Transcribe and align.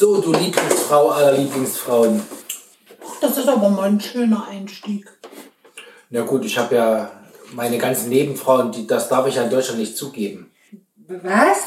So, 0.00 0.18
du 0.18 0.32
Lieblingsfrau 0.32 1.10
aller 1.10 1.32
Lieblingsfrauen. 1.32 2.22
Das 3.20 3.36
ist 3.36 3.46
aber 3.46 3.68
mal 3.68 3.86
ein 3.90 4.00
schöner 4.00 4.46
Einstieg. 4.48 5.06
Na 6.08 6.22
gut, 6.22 6.42
ich 6.46 6.56
habe 6.56 6.74
ja 6.74 7.10
meine 7.52 7.76
ganzen 7.76 8.08
Nebenfrauen, 8.08 8.72
die, 8.72 8.86
das 8.86 9.10
darf 9.10 9.26
ich 9.26 9.34
ja 9.34 9.42
in 9.42 9.50
Deutschland 9.50 9.78
nicht 9.78 9.98
zugeben. 9.98 10.50
Was? 11.06 11.58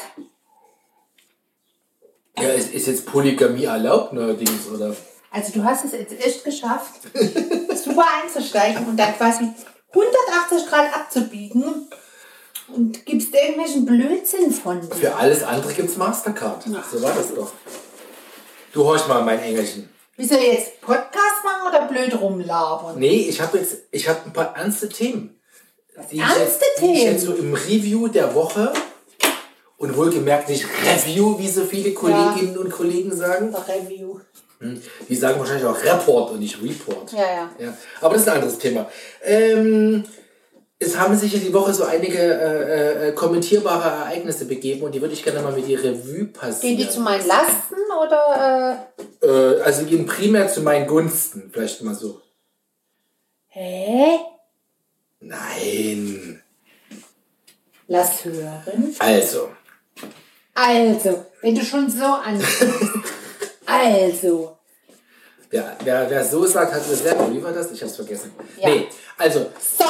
Ja, 2.39 2.49
ist, 2.49 2.73
ist 2.73 2.87
jetzt 2.87 3.05
Polygamie 3.05 3.65
erlaubt 3.65 4.13
neuerdings, 4.13 4.65
oder? 4.67 4.95
Also 5.29 5.53
du 5.53 5.63
hast 5.63 5.85
es 5.85 5.91
jetzt 5.91 6.19
echt 6.19 6.43
geschafft, 6.43 7.01
super 7.13 8.07
einzusteigen 8.23 8.87
und 8.87 8.97
dann 8.97 9.15
quasi 9.15 9.47
180 9.91 10.71
Grad 10.71 10.91
abzubiegen 10.95 11.87
und 12.69 13.05
gibst 13.05 13.31
irgendwelchen 13.31 13.85
Blödsinn 13.85 14.51
von 14.51 14.81
dir. 14.81 14.95
Für 14.95 15.15
alles 15.17 15.43
andere 15.43 15.71
gibt's 15.71 15.97
Mastercard. 15.97 16.63
So 16.63 16.99
war 17.03 17.13
das 17.13 17.31
doch. 17.35 17.51
Du 18.73 18.83
horch 18.83 19.07
mal, 19.07 19.21
mein 19.23 19.39
Engelchen. 19.39 19.87
Wieso 20.17 20.35
jetzt 20.35 20.81
Podcast 20.81 21.43
machen 21.43 21.67
oder 21.69 21.87
blöd 21.87 22.19
rumlabern? 22.19 22.99
Nee, 22.99 23.27
ich 23.29 23.39
habe 23.41 23.57
jetzt, 23.59 23.77
ich 23.91 24.07
habe 24.07 24.19
ein 24.25 24.33
paar 24.33 24.55
ernste 24.55 24.89
Themen. 24.89 25.39
Die 26.11 26.15
ich 26.15 26.21
ernste 26.21 26.41
jetzt, 26.43 26.61
Die 26.81 26.85
ich 26.85 26.93
Themen? 26.99 27.11
jetzt 27.13 27.25
so 27.25 27.33
im 27.35 27.53
Review 27.53 28.07
der 28.07 28.33
Woche 28.33 28.73
und 29.77 29.95
wohlgemerkt 29.95 30.49
nicht 30.49 30.65
Review, 30.85 31.37
wie 31.37 31.47
so 31.49 31.63
viele 31.65 31.93
Kolleginnen 31.93 32.57
und 32.57 32.71
Kollegen 32.71 33.15
sagen. 33.15 33.53
Review. 33.55 34.19
Hm, 34.59 34.81
Die 35.07 35.15
sagen 35.15 35.39
wahrscheinlich 35.39 35.65
auch 35.65 35.83
Report 35.83 36.31
und 36.31 36.39
nicht 36.39 36.59
Report. 36.61 37.11
Ja, 37.11 37.19
ja. 37.19 37.51
Ja, 37.59 37.77
aber 38.01 38.13
das 38.15 38.23
ist 38.23 38.29
ein 38.29 38.35
anderes 38.35 38.57
Thema. 38.57 38.89
Ähm, 39.23 40.03
es 40.83 40.97
haben 40.97 41.15
sich 41.15 41.33
ja 41.33 41.39
die 41.39 41.53
Woche 41.53 41.73
so 41.73 41.83
einige 41.83 42.19
äh, 42.19 43.09
äh, 43.09 43.11
kommentierbare 43.13 43.89
Ereignisse 43.89 44.45
begeben 44.45 44.81
und 44.83 44.93
die 44.93 45.01
würde 45.01 45.13
ich 45.13 45.23
gerne 45.23 45.41
mal 45.41 45.53
mit 45.53 45.67
die 45.67 45.75
Revue 45.75 46.25
passieren. 46.25 46.77
Gehen 46.77 46.87
die 46.87 46.93
zu 46.93 46.99
meinen 46.99 47.25
Lasten 47.27 47.75
oder 48.01 48.87
äh, 49.21 49.25
äh, 49.25 49.61
also 49.61 49.85
gehen 49.85 50.05
primär 50.05 50.47
zu 50.47 50.61
meinen 50.61 50.87
Gunsten, 50.87 51.49
vielleicht 51.51 51.81
mal 51.81 51.95
so. 51.95 52.21
hä? 53.47 54.19
Nein. 55.19 56.41
Lass 57.87 58.25
hören. 58.25 58.95
Also, 58.99 59.49
Also, 60.53 61.25
wenn 61.41 61.55
du 61.55 61.61
schon 61.63 61.89
so 61.89 62.05
anfängst. 62.05 62.85
also. 63.65 64.57
wer, 65.49 65.77
wer, 65.83 66.09
wer 66.09 66.25
so 66.25 66.45
sagt, 66.45 66.73
hat 66.73 66.89
Reserve. 66.89 67.33
Wie 67.33 67.43
war 67.43 67.51
das? 67.53 67.71
Ich 67.71 67.81
hab's 67.81 67.95
vergessen. 67.95 68.31
Ja. 68.57 68.69
Nee, 68.69 68.87
also, 69.17 69.51
So. 69.59 69.85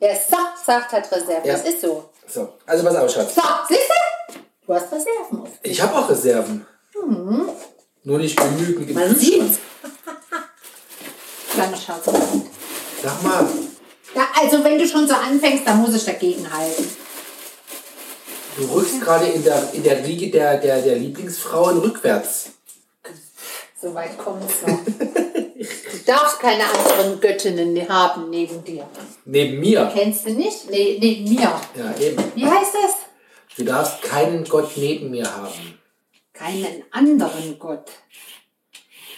Wer 0.00 0.14
so 0.14 0.36
sagt, 0.64 0.92
hat 0.92 1.10
Reserven. 1.10 1.44
Ja. 1.44 1.52
Das 1.54 1.64
ist 1.64 1.80
so. 1.80 2.08
so. 2.26 2.52
Also 2.66 2.84
pass 2.84 2.96
auf, 2.96 3.10
Schatz. 3.12 3.34
So, 3.34 3.42
siehst 3.68 3.80
du? 3.88 4.38
Du 4.66 4.74
hast 4.74 4.92
Reserven. 4.92 5.40
auf. 5.42 5.48
Ich 5.62 5.80
habe 5.80 5.96
auch 5.96 6.08
Reserven. 6.08 6.66
Nur 8.04 8.18
nicht 8.18 8.38
genügend 8.38 8.94
Man 8.94 9.14
sieht's. 9.16 9.58
Kleiner 11.52 11.76
Schatz. 11.76 12.04
Sag 13.02 13.22
mal, 13.22 13.46
Ja, 14.14 14.28
also 14.40 14.62
wenn 14.64 14.78
du 14.78 14.86
schon 14.86 15.06
so 15.08 15.14
anfängst, 15.14 15.66
dann 15.66 15.78
muss 15.80 15.94
ich 15.94 16.04
dagegen 16.04 16.50
halten. 16.52 16.96
du 18.56 18.64
rückst 18.74 19.00
gerade 19.00 19.26
in 19.26 19.42
der, 19.44 19.72
in 19.72 19.82
der 19.82 20.04
Riege 20.04 20.30
der, 20.30 20.58
der, 20.58 20.82
der 20.82 20.96
Lieblingsfrauen 20.96 21.78
rückwärts. 21.78 22.50
So 23.80 23.94
weit 23.94 24.18
kommt 24.18 24.42
es 24.48 24.66
noch. 24.66 24.78
Du 26.08 26.14
darfst 26.14 26.40
keine 26.40 26.64
anderen 26.64 27.20
Göttinnen 27.20 27.86
haben 27.86 28.30
neben 28.30 28.64
dir. 28.64 28.82
Neben 29.26 29.60
mir. 29.60 29.92
Kennst 29.94 30.24
du 30.26 30.30
nicht? 30.30 30.70
Nee, 30.70 30.96
neben 30.98 31.24
mir. 31.24 31.40
Ja, 31.42 31.94
eben. 32.00 32.24
Wie 32.34 32.46
heißt 32.46 32.72
das? 32.82 32.94
Du 33.58 33.64
darfst 33.64 34.00
keinen 34.00 34.42
Gott 34.44 34.70
neben 34.76 35.10
mir 35.10 35.30
haben. 35.30 35.78
Keinen 36.32 36.82
anderen 36.92 37.58
Gott. 37.58 37.90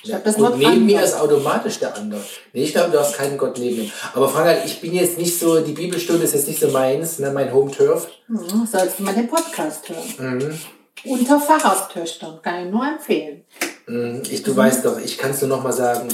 Ich 0.03 0.13
hab 0.13 0.25
das 0.25 0.37
Wort 0.41 0.59
neben 0.59 0.85
mir 0.85 0.97
anders. 0.97 1.11
ist 1.13 1.21
automatisch 1.21 1.79
der 1.79 1.95
andere. 1.97 2.21
Nee, 2.53 2.65
ich 2.65 2.73
glaube, 2.73 2.91
du 2.91 2.97
darfst 2.97 3.15
keinen 3.17 3.39
Gott 3.39 3.57
neben 3.59 3.83
mir. 3.85 3.91
Aber 4.13 4.29
Frank, 4.29 4.59
ich 4.65 4.81
bin 4.81 4.93
jetzt 4.93 5.17
nicht 5.17 5.39
so, 5.39 5.61
die 5.61 5.71
Bibelstunde 5.75 6.25
ist 6.25 6.35
jetzt 6.35 6.49
nicht 6.49 6.59
so 6.59 6.71
meins, 6.73 7.21
ne, 7.21 7.31
mein 7.31 7.55
Home 7.55 7.71
Turf. 7.71 8.09
Hm, 8.27 8.67
sollst 8.67 8.99
du 8.99 9.05
mal 9.05 9.15
den 9.15 9.29
Podcast 9.29 9.85
hören. 9.89 10.39
Mhm. 10.39 10.59
Unter 11.05 11.39
Pfarrerstöchtern. 11.41 12.43
Kann 12.43 12.67
ich 12.67 12.73
nur 12.73 12.85
empfehlen. 12.85 13.45
Hm, 13.87 14.23
Ich, 14.29 14.43
du 14.43 14.57
weißt 14.57 14.85
doch, 14.85 14.99
ich 14.99 15.17
kann 15.19 15.31
es 15.31 15.41
nur 15.43 15.51
noch 15.51 15.63
mal 15.63 15.73
sagen, 15.73 16.09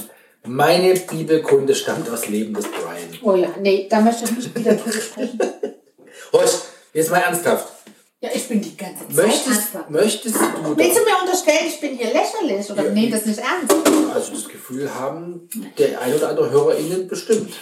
meine 0.47 0.95
Bibelkunde 0.95 1.75
stammt 1.75 2.09
aus 2.11 2.29
Leben 2.29 2.55
des 2.55 2.67
Brian. 2.67 3.09
Oh 3.23 3.34
ja, 3.34 3.49
nee, 3.61 3.87
da 3.91 4.01
möchte 4.01 4.25
ich 4.25 4.31
nicht 4.33 4.55
wieder 4.55 4.75
drüber 4.75 4.93
sprechen. 5.01 5.39
Horst, 6.33 6.65
jetzt 6.93 7.11
mal 7.11 7.19
ernsthaft. 7.19 7.73
Ja, 8.21 8.31
ich 8.34 8.49
bin 8.49 8.61
die 8.62 8.77
ganze 8.77 9.07
Zeit 9.09 9.15
Möchtest, 9.27 9.47
ernsthaft. 9.49 9.91
möchtest 9.91 10.34
du 10.37 10.77
Willst 10.77 10.97
du 10.99 11.05
mir 11.05 11.21
unterstellen, 11.23 11.67
ich 11.69 11.81
bin 11.81 11.97
hier 11.97 12.07
lächerlich 12.12 12.71
oder 12.71 12.84
Ja. 12.87 12.91
nee, 12.93 13.11
das 13.11 13.27
nicht 13.27 13.39
ernst? 13.39 13.75
also 14.15 14.33
das 14.33 14.49
Gefühl 14.49 14.93
haben, 14.93 15.49
der 15.79 16.01
ein 16.01 16.15
oder 16.15 16.31
andere 16.31 16.51
HörerInnen 16.51 17.07
bestimmt, 17.09 17.53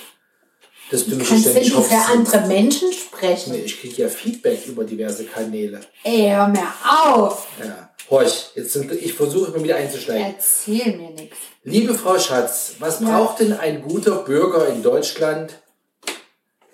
dass 0.91 1.06
du 1.06 1.16
mich 1.16 1.28
Kannst 1.28 1.47
du 1.47 1.51
für 1.51 1.77
hoffst. 1.77 1.93
andere 2.11 2.47
Menschen 2.47 2.93
sprechen? 2.93 3.53
Nee, 3.55 3.62
ich 3.65 3.81
kriege 3.81 4.03
ja 4.03 4.09
Feedback 4.09 4.65
über 4.66 4.84
diverse 4.84 5.25
Kanäle. 5.25 5.81
Ey, 6.05 6.28
hör 6.31 6.47
mir 6.49 6.69
auf! 6.89 7.47
Ja. 7.59 7.91
Horch, 8.11 8.51
jetzt 8.55 8.72
sind, 8.75 8.93
ich 8.93 9.12
versuche 9.15 9.51
mal 9.51 9.65
wieder 9.65 9.77
einzusteigen. 9.77 10.34
Erzähl 10.37 10.97
mir 10.97 11.11
nichts. 11.11 11.39
Liebe 11.65 11.95
Frau 11.95 12.19
Schatz, 12.19 12.75
was 12.79 13.01
Ja. 13.01 13.07
braucht 13.09 13.41
denn 13.41 13.55
ein 13.55 13.81
guter 13.83 14.17
Bürger 14.17 14.69
in 14.69 14.83
Deutschland? 14.83 15.55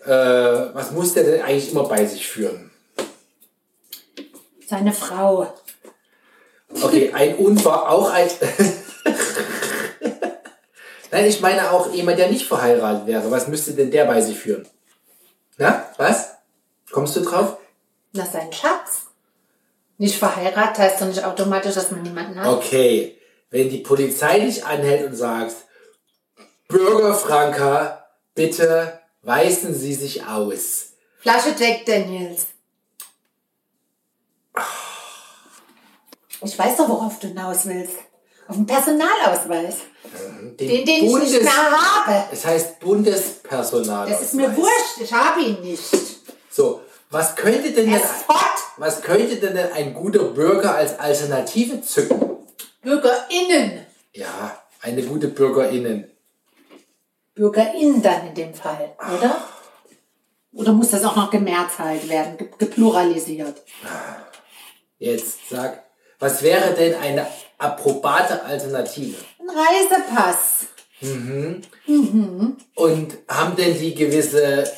Äh, 0.04 0.10
was 0.10 0.90
muss 0.90 1.14
der 1.14 1.22
denn 1.24 1.42
eigentlich 1.42 1.70
immer 1.70 1.84
bei 1.84 2.04
sich 2.06 2.26
führen? 2.26 2.70
Seine 4.66 4.92
Frau. 4.92 5.54
Okay, 6.82 7.12
ein 7.12 7.36
Unfall, 7.36 7.86
auch 7.88 8.10
ein. 8.10 8.28
Nein, 11.12 11.24
ich 11.26 11.40
meine 11.40 11.70
auch 11.72 11.92
jemand, 11.92 12.18
der 12.18 12.28
nicht 12.30 12.46
verheiratet 12.46 13.06
wäre. 13.06 13.30
Was 13.30 13.46
müsste 13.48 13.72
denn 13.74 13.90
der 13.90 14.04
bei 14.06 14.20
sich 14.20 14.38
führen? 14.38 14.66
Na, 15.58 15.86
was? 15.98 16.30
Kommst 16.90 17.14
du 17.16 17.20
drauf? 17.20 17.58
Na, 18.12 18.24
sein 18.26 18.52
Schatz. 18.52 19.06
Nicht 19.98 20.16
verheiratet 20.16 20.78
heißt 20.78 21.00
doch 21.00 21.06
nicht 21.06 21.24
automatisch, 21.24 21.74
dass 21.74 21.90
man 21.90 22.02
niemanden 22.02 22.40
hat. 22.40 22.46
Okay, 22.48 23.19
wenn 23.50 23.68
die 23.68 23.78
Polizei 23.78 24.40
dich 24.40 24.64
anhält 24.64 25.06
und 25.06 25.16
sagt, 25.16 25.54
Bürger 26.68 27.14
Franka, 27.14 28.06
bitte 28.34 29.00
weisen 29.22 29.74
Sie 29.74 29.94
sich 29.94 30.24
aus. 30.24 30.92
Flasche 31.20 31.54
Jack 31.58 31.84
Daniels. 31.84 32.46
Ich 36.42 36.58
weiß 36.58 36.76
doch, 36.78 36.88
worauf 36.88 37.18
du 37.18 37.28
hinaus 37.28 37.66
willst. 37.66 37.96
Auf 38.48 38.56
den 38.56 38.66
Personalausweis. 38.66 39.76
Den, 40.58 40.84
den 40.84 40.88
ich 40.88 41.14
nicht 41.14 41.42
mehr 41.42 41.52
habe. 41.52 42.24
Es 42.32 42.46
heißt 42.46 42.80
Bundespersonal. 42.80 44.08
Das 44.08 44.22
ist 44.22 44.34
mir 44.34 44.56
wurscht. 44.56 45.00
Ich 45.00 45.12
habe 45.12 45.40
ihn 45.42 45.60
nicht. 45.60 45.84
So, 46.50 46.80
was 47.10 47.36
könnte 47.36 47.70
denn 47.72 47.90
denn, 47.90 48.00
was 48.76 49.02
könnte 49.02 49.36
denn 49.36 49.56
ein 49.72 49.92
guter 49.92 50.24
Bürger 50.24 50.74
als 50.74 50.98
Alternative 50.98 51.82
zücken? 51.82 52.29
BürgerInnen. 52.82 53.86
Ja, 54.12 54.60
eine 54.82 55.02
gute 55.02 55.28
Bürgerinnen. 55.28 56.10
BürgerInnen 57.34 58.02
dann 58.02 58.28
in 58.28 58.34
dem 58.34 58.54
Fall, 58.54 58.92
oder? 58.98 59.40
Oder 60.52 60.72
muss 60.72 60.90
das 60.90 61.04
auch 61.04 61.14
noch 61.16 61.30
gemehrteilt 61.30 62.08
werden, 62.08 62.36
ge- 62.36 62.48
gepluralisiert? 62.58 63.62
Jetzt 64.98 65.48
sag, 65.48 65.84
was 66.18 66.42
wäre 66.42 66.74
denn 66.74 66.94
eine 66.96 67.26
approbate 67.58 68.42
Alternative? 68.44 69.16
Ein 69.38 69.48
Reisepass. 69.48 70.66
Und 72.74 73.18
haben 73.28 73.56
denn 73.56 73.78
die 73.78 73.94
gewisse, 73.94 74.70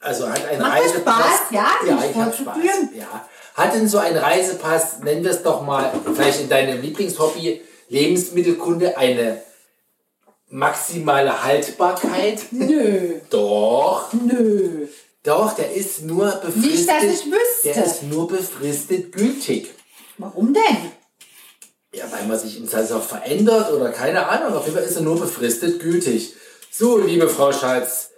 also 0.00 0.28
hat 0.28 0.44
ein 0.46 0.58
Macht 0.58 0.80
Reisepass... 0.80 1.16
Spaß? 1.16 1.40
Ja, 1.50 1.66
ja 1.86 2.04
ich 2.10 2.16
habe 2.16 2.32
Spaß. 2.32 2.56
Ja. 2.94 3.28
Hat 3.54 3.72
denn 3.72 3.88
so 3.88 3.98
ein 3.98 4.16
Reisepass, 4.16 4.98
nennen 5.00 5.22
wir 5.24 5.30
es 5.30 5.42
doch 5.42 5.62
mal, 5.62 5.92
vielleicht 6.14 6.40
in 6.40 6.48
deinem 6.48 6.82
Lieblingshobby, 6.82 7.60
Lebensmittelkunde, 7.88 8.96
eine 8.98 9.42
maximale 10.48 11.44
Haltbarkeit? 11.44 12.40
Nö, 12.50 13.20
Doch, 13.30 14.12
nö. 14.12 14.88
doch, 15.22 15.54
der 15.54 15.72
ist 15.72 16.02
nur 16.02 16.26
befristet. 16.32 16.64
Nicht, 16.64 16.88
dass 16.88 17.02
ich 17.04 17.26
wüsste. 17.26 17.72
Der 17.74 17.84
ist 17.86 18.02
nur 18.02 18.26
befristet 18.26 19.12
gültig. 19.12 19.68
Warum 20.18 20.52
denn? 20.52 20.92
Ja, 21.94 22.10
weil 22.10 22.26
man 22.26 22.38
sich 22.38 22.56
im 22.56 22.66
auch 22.66 23.02
verändert 23.02 23.72
oder 23.72 23.90
keine 23.90 24.26
Ahnung. 24.28 24.56
Auf 24.58 24.64
jeden 24.66 24.76
Fall 24.76 24.86
ist 24.86 24.96
er 24.96 25.02
nur 25.02 25.18
befristet 25.18 25.80
gültig. 25.80 26.34
So, 26.72 26.98
liebe 26.98 27.28
Frau 27.28 27.52
Schatz, 27.52 28.10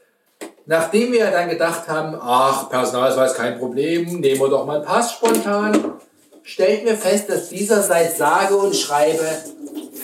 nachdem 0.67 1.13
wir 1.13 1.31
dann 1.31 1.49
gedacht 1.49 1.89
haben, 1.89 2.17
ach, 2.21 2.69
Personalausweis 2.69 3.35
kein 3.35 3.59
Problem, 3.59 4.21
nehmen 4.21 4.41
wir 4.41 4.49
doch 4.49 4.67
mal 4.67 4.77
einen 4.77 4.85
Pass 4.85 5.13
spontan, 5.13 5.95
stellten 6.43 6.87
wir 6.87 6.97
fest, 6.97 7.29
dass 7.29 7.49
dieser 7.49 7.83
seit 7.83 8.17
sage 8.17 8.57
und 8.57 8.75
schreibe 8.77 9.25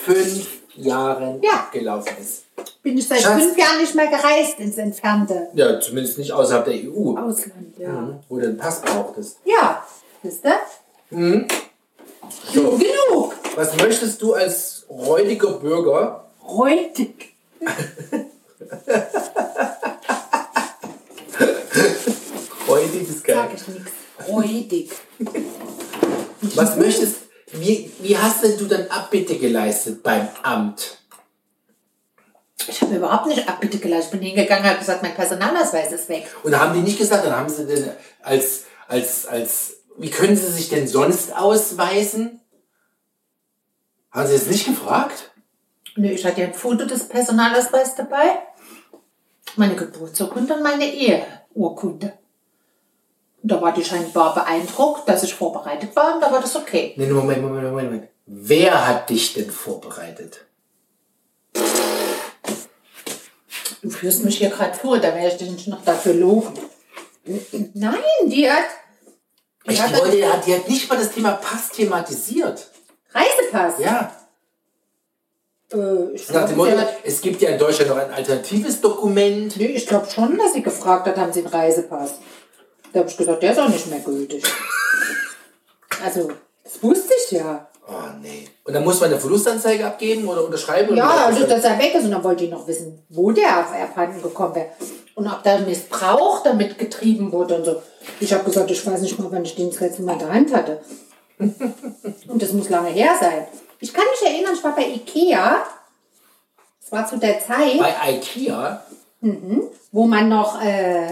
fünf 0.05 0.47
Jahren 0.75 1.41
Ja. 1.41 1.51
abgelaufen 1.53 2.17
ist. 2.19 2.43
Bin 2.81 2.97
ich 2.97 3.07
seit 3.07 3.21
Schatz. 3.21 3.41
fünf 3.41 3.57
Jahren 3.57 3.79
nicht 3.79 3.95
mehr 3.95 4.07
gereist 4.07 4.59
ins 4.59 4.77
entfernte 4.77 5.47
Ja, 5.53 5.79
zumindest 5.79 6.17
nicht 6.17 6.31
außerhalb 6.33 6.65
der 6.65 6.73
EU, 6.75 7.15
Ausland, 7.17 7.77
ja. 7.77 8.19
wo 8.27 8.37
du 8.39 8.47
einen 8.47 8.57
Pass 8.57 8.81
brauchtest. 8.81 9.37
Ja, 9.45 9.85
wisst 10.21 10.43
ihr? 10.45 10.55
Mhm. 11.11 11.47
So 12.53 12.77
genug. 12.77 13.33
Was 13.55 13.75
möchtest 13.77 14.21
du 14.21 14.33
als 14.33 14.85
räudiger 14.89 15.51
Bürger? 15.51 16.25
Räudig. 16.45 17.33
Räudig 22.73 23.09
ist 23.09 23.23
geil. 23.23 23.35
Sag 23.35 23.53
ich 23.53 23.67
nichts. 23.67 23.91
Räudig. 24.27 24.91
Was 26.55 26.75
möchtest 26.75 27.15
wie, 27.53 27.91
wie 27.99 28.17
hast 28.17 28.43
denn 28.43 28.57
du 28.57 28.65
dann 28.65 28.87
Abbitte 28.87 29.37
geleistet 29.37 30.01
beim 30.01 30.27
Amt? 30.41 30.97
Ich 32.67 32.81
habe 32.81 32.95
überhaupt 32.95 33.27
nicht 33.27 33.47
Abbitte 33.47 33.77
geleistet. 33.77 34.15
Ich 34.15 34.19
bin 34.19 34.27
hingegangen 34.29 34.63
und 34.63 34.69
habe 34.69 34.79
gesagt, 34.79 35.03
mein 35.03 35.13
Personalausweis 35.13 35.91
ist 35.91 36.09
weg. 36.09 36.25
Und 36.43 36.57
haben 36.59 36.73
die 36.73 36.79
nicht 36.79 36.97
gesagt, 36.97 37.25
dann 37.25 37.35
haben 37.35 37.49
sie 37.49 37.67
denn 37.67 37.91
als, 38.21 38.63
als, 38.87 39.27
als, 39.27 39.77
wie 39.97 40.09
können 40.09 40.35
sie 40.35 40.51
sich 40.51 40.69
denn 40.69 40.87
sonst 40.87 41.35
ausweisen? 41.35 42.41
Haben 44.11 44.27
sie 44.27 44.35
es 44.35 44.47
nicht 44.47 44.65
gefragt? 44.65 45.31
Nö, 45.95 46.07
ich 46.07 46.25
hatte 46.25 46.41
ja 46.41 46.47
ein 46.47 46.53
Foto 46.55 46.85
des 46.85 47.07
Personalausweises 47.07 47.95
dabei, 47.95 48.39
meine 49.57 49.75
Geburtsurkunde 49.75 50.55
und 50.55 50.63
meine 50.63 50.85
Eheurkunde. 50.85 52.13
Da 53.45 53.61
war 53.61 53.73
die 53.73 53.83
scheinbar 53.83 54.33
beeindruckt, 54.33 55.07
dass 55.07 55.23
ich 55.23 55.35
vorbereitet 55.35 55.93
war 55.95 56.15
und 56.15 56.21
da 56.21 56.31
war 56.31 56.39
das 56.39 56.55
okay. 56.55 56.93
Nee, 56.95 57.07
Moment, 57.07 57.41
Moment, 57.41 57.63
Moment, 57.63 57.91
Moment. 57.91 58.09
Wer 58.25 58.87
hat 58.87 59.09
dich 59.09 59.33
denn 59.33 59.51
vorbereitet? 59.51 60.45
Du 63.81 63.89
führst 63.89 64.23
mich 64.23 64.37
hier 64.37 64.49
gerade 64.49 64.73
vor, 64.73 64.97
da 64.97 65.13
werde 65.13 65.27
ich 65.27 65.37
dich 65.37 65.51
nicht 65.51 65.67
noch 65.67 65.83
dafür 65.83 66.13
loben. 66.13 66.53
Nein, 67.73 67.99
die 68.27 68.49
hat, 68.49 68.63
die 69.67 69.73
Ich 69.73 69.81
hat 69.81 69.97
wollte, 69.99 70.15
die 70.15 70.25
hat, 70.25 70.45
die 70.45 70.55
hat 70.55 70.69
nicht 70.69 70.89
mal 70.89 70.97
das 70.97 71.11
Thema 71.11 71.33
Pass 71.33 71.69
thematisiert. 71.69 72.71
Reisepass. 73.11 73.73
Ja. 73.79 74.15
Äh, 75.73 76.13
ich 76.13 76.29
Nach 76.29 76.47
dem 76.47 76.55
Motto, 76.55 76.71
es 77.03 77.19
gibt 77.19 77.41
ja 77.41 77.49
in 77.49 77.59
Deutschland 77.59 77.89
noch 77.89 77.97
ein 77.97 78.11
alternatives 78.11 78.79
Dokument. 78.79 79.57
nee, 79.57 79.65
ich 79.65 79.85
glaube 79.85 80.09
schon, 80.09 80.37
dass 80.37 80.53
sie 80.53 80.63
gefragt 80.63 81.07
hat, 81.07 81.17
haben 81.17 81.33
sie 81.33 81.39
einen 81.39 81.49
Reisepass. 81.49 82.15
Da 82.93 82.99
habe 82.99 83.09
ich 83.09 83.17
gesagt, 83.17 83.41
der 83.43 83.51
ist 83.51 83.59
auch 83.59 83.69
nicht 83.69 83.87
mehr 83.87 83.99
gültig. 83.99 84.43
also, 86.03 86.31
das 86.63 86.81
wusste 86.81 87.13
ich 87.25 87.31
ja. 87.31 87.67
Oh 87.87 87.91
nee. 88.21 88.47
Und 88.63 88.73
dann 88.73 88.83
muss 88.83 89.01
man 89.01 89.09
eine 89.09 89.19
Verlustanzeige 89.19 89.85
abgeben 89.85 90.27
oder 90.27 90.45
unterschreiben? 90.45 90.89
oder 90.89 90.97
Ja, 90.99 91.25
also 91.25 91.41
das 91.41 91.49
dass 91.49 91.63
er 91.65 91.79
weg 91.79 91.93
ist 91.95 92.05
und 92.05 92.11
dann 92.11 92.23
wollte 92.23 92.45
ich 92.45 92.51
noch 92.51 92.65
wissen, 92.67 93.03
wo 93.09 93.31
der 93.31 93.57
abhanden 93.57 94.21
gekommen 94.21 94.55
wäre. 94.55 94.67
Und 95.15 95.27
ob 95.27 95.43
da 95.43 95.57
Missbrauch 95.59 96.43
damit 96.43 96.77
getrieben 96.77 97.31
wurde 97.31 97.55
und 97.55 97.65
so. 97.65 97.81
Ich 98.19 98.31
habe 98.33 98.43
gesagt, 98.45 98.71
ich 98.71 98.85
weiß 98.85 99.01
nicht 99.01 99.19
mal, 99.19 99.31
wann 99.31 99.43
ich 99.43 99.55
den 99.55 99.69
das 99.69 99.79
letzte 99.79 100.01
Mal 100.03 100.13
in 100.13 100.19
der 100.19 100.33
Hand 100.33 100.53
hatte. 100.55 100.81
und 101.39 102.41
das 102.41 102.53
muss 102.53 102.69
lange 102.69 102.89
her 102.89 103.11
sein. 103.19 103.47
Ich 103.79 103.93
kann 103.93 104.05
mich 104.11 104.31
erinnern, 104.31 104.53
ich 104.53 104.63
war 104.63 104.75
bei 104.75 104.85
Ikea. 104.87 105.63
Es 106.81 106.91
war 106.91 107.05
zu 107.07 107.17
der 107.17 107.39
Zeit, 107.39 107.79
Bei 107.79 108.11
IKEA? 108.13 108.81
wo 109.91 110.05
man 110.05 110.29
noch 110.29 110.61
äh, 110.61 111.07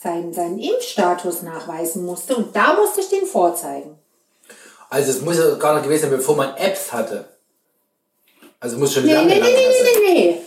seinen, 0.00 0.32
seinen 0.32 0.58
Impfstatus 0.58 1.42
nachweisen 1.42 2.04
musste. 2.04 2.36
Und 2.36 2.54
da 2.54 2.74
musste 2.74 3.00
ich 3.00 3.08
den 3.08 3.26
vorzeigen. 3.26 3.98
Also 4.90 5.10
es 5.10 5.20
muss 5.20 5.36
ja 5.36 5.54
gar 5.56 5.74
nicht 5.74 5.84
gewesen 5.84 6.02
sein, 6.02 6.10
bevor 6.10 6.36
man 6.36 6.56
Apps 6.56 6.92
hatte. 6.92 7.28
Also 8.60 8.78
muss 8.78 8.94
schon 8.94 9.04
Nee, 9.04 9.12
lange, 9.14 9.26
nee, 9.28 9.40
nee, 9.40 9.52
nee, 9.52 9.52
nee, 9.52 9.98
nee, 10.04 10.12
nee. 10.14 10.42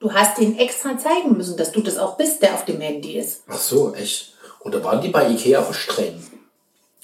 Du 0.00 0.12
hast 0.12 0.38
den 0.38 0.56
extra 0.58 0.96
zeigen 0.96 1.36
müssen, 1.36 1.56
dass 1.56 1.72
du 1.72 1.80
das 1.82 1.98
auch 1.98 2.16
bist, 2.16 2.40
der 2.40 2.54
auf 2.54 2.64
dem 2.64 2.80
Handy 2.80 3.18
ist. 3.18 3.42
Ach 3.48 3.58
so, 3.58 3.94
echt? 3.94 4.34
Und 4.60 4.72
da 4.74 4.82
waren 4.84 5.00
die 5.00 5.08
bei 5.08 5.28
Ikea 5.28 5.60
auch 5.60 5.74
streng. 5.74 6.22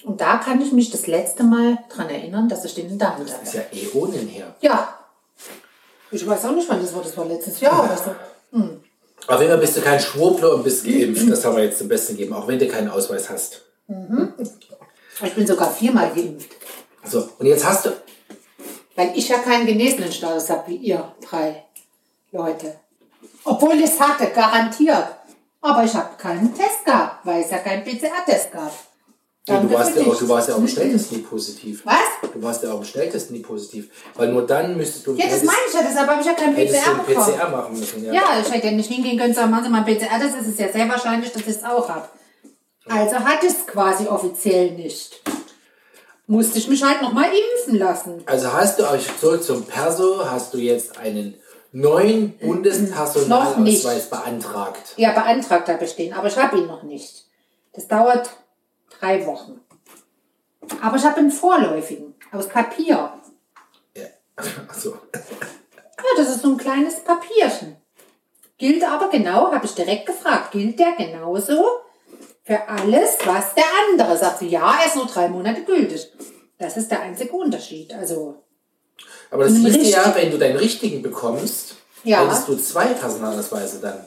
Und 0.04 0.20
da 0.20 0.36
kann 0.36 0.60
ich 0.60 0.70
mich 0.70 0.90
das 0.90 1.06
letzte 1.06 1.42
Mal 1.42 1.78
dran 1.88 2.08
erinnern, 2.08 2.48
dass 2.48 2.64
ich 2.64 2.74
den 2.74 2.88
in 2.90 2.98
der 2.98 3.16
Hand 3.16 3.28
Das 3.28 3.42
ist 3.42 3.58
hatte. 3.58 3.76
ja 3.76 3.88
Äonen 3.94 4.28
her. 4.28 4.54
Ja. 4.60 4.98
Ich 6.10 6.24
weiß 6.26 6.44
auch 6.44 6.52
nicht, 6.52 6.68
wann 6.68 6.80
das 6.80 6.94
war. 6.94 7.02
Das 7.02 7.16
war 7.16 7.24
letztes 7.24 7.58
Jahr 7.60 7.84
oder 7.84 7.96
so. 7.96 8.14
Auf 9.26 9.40
jeden 9.40 9.52
Fall 9.52 9.60
bist 9.60 9.76
du 9.76 9.80
kein 9.80 10.00
Schwurbler 10.00 10.54
und 10.54 10.64
bist 10.64 10.84
geimpft. 10.84 11.30
Das 11.30 11.44
haben 11.44 11.56
wir 11.56 11.64
jetzt 11.64 11.78
zum 11.78 11.88
Besten 11.88 12.16
gegeben, 12.16 12.34
auch 12.34 12.46
wenn 12.46 12.58
du 12.58 12.68
keinen 12.68 12.88
Ausweis 12.90 13.30
hast. 13.30 13.62
Ich 15.22 15.34
bin 15.34 15.46
sogar 15.46 15.70
viermal 15.70 16.10
geimpft. 16.14 16.50
So, 17.04 17.28
und 17.38 17.46
jetzt 17.46 17.64
hast 17.64 17.86
du. 17.86 17.90
Weil 18.96 19.12
ich 19.16 19.28
ja 19.28 19.38
keinen 19.38 19.66
genesenen 19.66 20.12
Status 20.12 20.50
habe, 20.50 20.68
wie 20.68 20.76
ihr 20.76 21.14
drei 21.28 21.64
Leute. 22.32 22.76
Obwohl 23.44 23.74
ich 23.74 23.84
es 23.84 24.00
hatte, 24.00 24.26
garantiert. 24.28 25.06
Aber 25.60 25.84
ich 25.84 25.94
habe 25.94 26.16
keinen 26.18 26.54
Test 26.54 26.84
gehabt, 26.84 27.24
weil 27.24 27.42
es 27.42 27.50
ja 27.50 27.58
keinen 27.58 27.84
PCR-Test 27.84 28.52
gab. 28.52 28.72
Nee, 29.46 29.60
du, 29.60 29.72
warst 29.74 29.94
ja 29.94 30.02
auch, 30.06 30.16
du 30.16 30.28
warst 30.28 30.48
ja 30.48 30.54
auch 30.54 30.58
am 30.58 30.68
schnelltesten 30.68 31.18
nie 31.18 31.22
positiv. 31.22 31.82
Was? 31.84 32.30
Du 32.32 32.42
warst 32.42 32.62
ja 32.62 32.72
auch 32.72 32.78
am 32.78 32.84
schnelltesten 32.84 33.36
nie 33.36 33.42
positiv. 33.42 33.90
Weil 34.14 34.32
nur 34.32 34.46
dann 34.46 34.74
müsstest 34.74 35.06
du. 35.06 35.14
Ja, 35.16 35.26
das 35.26 35.42
meine 35.42 35.58
ich 35.68 35.74
ja, 35.74 35.80
deshalb 35.86 36.08
habe 36.08 36.20
ich 36.22 36.26
ja 36.26 36.32
keinen 36.32 36.54
PCR 36.54 36.90
einen 36.90 37.06
bekommen. 37.06 37.36
PCR 37.36 37.48
machen 37.50 37.78
müssen. 37.78 38.04
Ja. 38.04 38.12
Ja, 38.14 38.22
ich 38.40 38.50
hätte 38.50 38.68
ja 38.68 38.72
nicht 38.72 38.90
hingehen 38.90 39.18
können, 39.18 39.34
sagen, 39.34 39.50
machen 39.50 39.64
Sie 39.64 39.70
mal 39.70 39.84
ein 39.84 39.84
PCR, 39.84 40.18
das 40.18 40.40
ist 40.40 40.52
es 40.52 40.58
ja 40.58 40.72
sehr 40.72 40.88
wahrscheinlich, 40.88 41.30
dass 41.30 41.42
ich 41.42 41.48
es 41.48 41.62
auch 41.62 41.86
habe. 41.90 42.08
Also 42.88 43.16
hatte 43.16 43.46
ich 43.46 43.52
es 43.52 43.66
quasi 43.66 44.06
offiziell 44.06 44.70
nicht. 44.72 45.20
Musste 46.26 46.56
ich 46.56 46.68
mich 46.68 46.82
halt 46.82 47.02
nochmal 47.02 47.26
impfen 47.26 47.78
lassen. 47.78 48.22
Also 48.24 48.50
hast 48.50 48.78
du 48.78 48.88
euch 48.88 49.06
zurück 49.20 49.44
zum 49.44 49.64
Perso, 49.64 50.24
hast 50.24 50.54
du 50.54 50.58
jetzt 50.58 50.96
einen 50.98 51.34
neuen 51.70 52.38
Bundespersonalausweis 52.38 54.08
beantragt. 54.08 54.94
Ja, 54.96 55.12
beantragt 55.12 55.68
habe 55.68 55.84
ich 55.84 55.96
den, 55.96 56.14
aber 56.14 56.28
ich 56.28 56.36
habe 56.38 56.56
ihn 56.56 56.66
noch 56.66 56.82
nicht. 56.82 57.26
Das 57.74 57.88
dauert 57.88 58.30
drei 58.98 59.24
Wochen. 59.26 59.60
Aber 60.82 60.96
ich 60.96 61.04
habe 61.04 61.16
einen 61.18 61.30
vorläufigen, 61.30 62.14
aus 62.32 62.48
Papier. 62.48 63.12
Ja. 63.96 64.04
Also, 64.68 64.96
Ja, 65.14 66.10
das 66.16 66.28
ist 66.30 66.42
so 66.42 66.48
ein 66.52 66.56
kleines 66.56 67.00
Papierchen. 67.00 67.76
Gilt 68.58 68.82
aber 68.84 69.08
genau, 69.08 69.50
habe 69.52 69.64
ich 69.66 69.74
direkt 69.74 70.06
gefragt, 70.06 70.52
gilt 70.52 70.78
der 70.78 70.92
genauso 70.92 71.64
für 72.44 72.68
alles, 72.68 73.16
was 73.24 73.54
der 73.54 73.64
andere 73.90 74.16
sagt? 74.16 74.42
Ja, 74.42 74.78
er 74.80 74.86
ist 74.86 74.96
nur 74.96 75.06
drei 75.06 75.28
Monate 75.28 75.62
gültig. 75.64 76.12
Das 76.58 76.76
ist 76.76 76.90
der 76.90 77.00
einzige 77.00 77.32
Unterschied. 77.32 77.92
Also, 77.92 78.42
aber 79.30 79.44
das 79.44 79.54
hieß 79.54 79.90
ja, 79.90 80.14
wenn 80.14 80.30
du 80.30 80.38
deinen 80.38 80.56
richtigen 80.56 81.02
bekommst, 81.02 81.76
Ja. 82.04 82.24
hättest 82.24 82.46
du 82.48 82.56
zwei 82.56 82.86
Personalausweise 82.86 83.80
dann. 83.80 84.04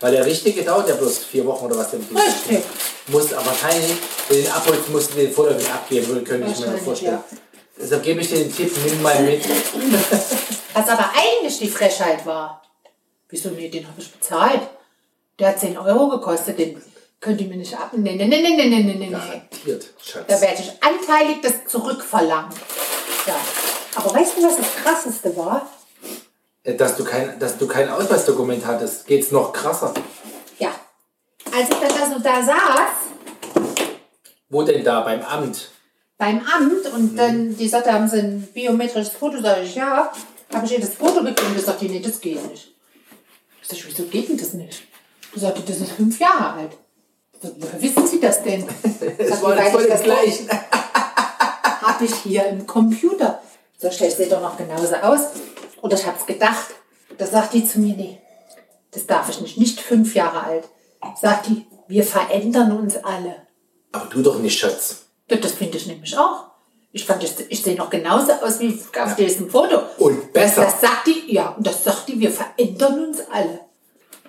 Weil 0.00 0.12
der 0.12 0.24
richtige 0.24 0.62
dauert 0.64 0.88
ja 0.88 0.94
bloß 0.94 1.18
vier 1.18 1.44
Wochen 1.46 1.66
oder 1.66 1.76
was 1.78 1.90
denn? 1.90 2.00
Richtig. 2.00 2.64
Muss 3.08 3.32
aber 3.34 3.46
wahrscheinlich, 3.46 3.92
wenn 4.28 4.42
den 4.42 4.50
abholst, 4.52 4.88
musst 4.88 5.12
du 5.12 5.16
den 5.18 5.30
vorläufig 5.32 5.68
abgeben, 5.70 6.06
würde 6.08 6.22
könnte 6.22 6.48
ich 6.50 6.58
mir 6.58 6.58
Wahrscheinlich, 6.58 6.82
vorstellen. 6.84 7.12
ja. 7.30 7.36
Deshalb 7.82 8.02
gebe 8.02 8.20
ich 8.20 8.28
dir 8.28 8.38
den 8.38 8.54
Tipp, 8.54 8.72
nimm 8.86 9.02
mal 9.02 9.22
mit. 9.22 9.42
was 10.74 10.88
aber 10.88 11.10
eigentlich 11.14 11.58
die 11.58 11.68
Frechheit 11.68 12.24
war. 12.26 12.62
Wieso, 13.28 13.50
nee, 13.50 13.68
den 13.68 13.86
habe 13.86 14.00
ich 14.00 14.10
bezahlt. 14.10 14.60
Der 15.38 15.48
hat 15.48 15.60
10 15.60 15.76
Euro 15.78 16.08
gekostet, 16.08 16.58
den 16.58 16.82
könnt 17.20 17.40
ihr 17.40 17.46
mir 17.48 17.56
nicht 17.56 17.74
ab. 17.74 17.90
Nee, 17.94 18.16
nee, 18.16 18.26
nee, 18.26 18.40
nee, 18.40 18.56
nee, 18.56 18.66
nee, 18.82 18.94
nee. 18.94 19.10
Garantiert, 19.10 19.84
Da 19.94 20.04
Schatz. 20.04 20.40
werde 20.40 20.62
ich 20.62 20.72
anteilig 20.82 21.36
das 21.42 21.70
zurückverlangen. 21.70 22.50
Ja. 23.26 23.36
Aber 23.96 24.14
weißt 24.14 24.36
du, 24.38 24.42
was 24.44 24.56
das 24.56 24.66
Krasseste 24.82 25.36
war? 25.36 25.66
Äh, 26.70 26.76
Dass 26.76 26.96
du 26.96 27.04
kein, 27.04 27.38
dass 27.38 27.58
du 27.58 27.66
kein 27.66 27.88
Ausweisdokument 27.90 28.64
hattest, 28.66 29.06
geht's 29.06 29.30
noch 29.30 29.52
krasser. 29.52 29.92
Ja. 30.58 30.70
Als 31.52 31.68
ich 31.68 31.76
dann 31.76 31.88
da 31.88 32.14
so 32.14 32.18
da 32.22 32.42
saß, 32.42 33.64
Wo 34.48 34.62
denn 34.62 34.84
da? 34.84 35.00
Beim 35.00 35.22
Amt? 35.22 35.70
beim 36.18 36.40
Amt 36.54 36.86
und 36.94 37.16
dann, 37.16 37.56
die 37.56 37.66
sagte, 37.66 37.92
haben 37.94 38.06
sie 38.06 38.18
ein 38.18 38.42
biometrisches 38.52 39.14
Foto, 39.14 39.40
sage 39.40 39.62
ich, 39.62 39.74
ja. 39.74 40.12
Habe 40.52 40.66
ich 40.66 40.72
ihr 40.72 40.80
das 40.80 40.90
Foto 40.94 41.22
gegeben, 41.22 41.54
die 41.56 41.60
sagte, 41.60 41.86
nee, 41.86 42.00
das 42.00 42.20
geht 42.20 42.46
nicht. 42.50 42.74
Ich 43.62 43.68
sag, 43.68 43.78
wieso 43.86 44.02
geht 44.04 44.28
denn 44.28 44.36
das 44.36 44.52
nicht? 44.52 44.82
Die 45.34 45.40
sagte, 45.40 45.62
das 45.62 45.78
ist 45.78 45.92
fünf 45.92 46.20
Jahre 46.20 46.58
alt. 46.58 46.72
Woher 47.40 47.80
wissen 47.80 48.06
Sie 48.06 48.20
das 48.20 48.42
denn? 48.42 48.66
Das 49.18 49.42
war 49.42 49.56
das, 49.56 49.72
das 49.72 50.02
Gleiche. 50.02 50.46
habe 51.80 52.04
ich 52.04 52.14
hier 52.16 52.44
im 52.48 52.66
Computer. 52.66 53.40
So 53.78 53.90
stellt 53.90 54.14
sie 54.14 54.28
doch 54.28 54.42
noch 54.42 54.58
genauso 54.58 54.94
aus. 54.96 55.20
Ich 55.82 56.06
habe 56.06 56.16
es 56.18 56.26
gedacht. 56.26 56.66
Da 57.18 57.26
sagt 57.26 57.52
die 57.54 57.64
zu 57.66 57.80
mir, 57.80 57.96
nee, 57.96 58.18
das 58.92 59.06
darf 59.06 59.28
ich 59.28 59.40
nicht, 59.40 59.58
nicht 59.58 59.80
fünf 59.80 60.14
Jahre 60.14 60.42
alt. 60.44 60.68
Sagt 61.20 61.48
die, 61.48 61.66
wir 61.88 62.04
verändern 62.04 62.72
uns 62.78 62.96
alle. 62.96 63.36
Aber 63.92 64.06
du 64.06 64.22
doch 64.22 64.38
nicht, 64.38 64.58
Schatz. 64.58 65.06
Ja, 65.28 65.36
Das 65.36 65.52
finde 65.52 65.76
ich 65.76 65.86
nämlich 65.86 66.16
auch. 66.16 66.44
Ich 66.92 67.04
fand, 67.04 67.22
ich, 67.22 67.32
ich 67.48 67.62
sehe 67.62 67.76
noch 67.76 67.88
genauso 67.90 68.32
aus 68.32 68.58
wie 68.60 68.80
auf 69.00 69.14
diesem 69.16 69.48
Foto. 69.50 69.80
Und 69.98 70.32
besser. 70.32 70.62
Das 70.64 70.80
sagt 70.80 71.06
die, 71.06 71.32
ja, 71.34 71.50
und 71.50 71.66
das 71.66 71.84
sagt 71.84 72.08
die, 72.08 72.18
wir 72.18 72.30
verändern 72.30 73.08
uns 73.08 73.18
alle. 73.32 73.60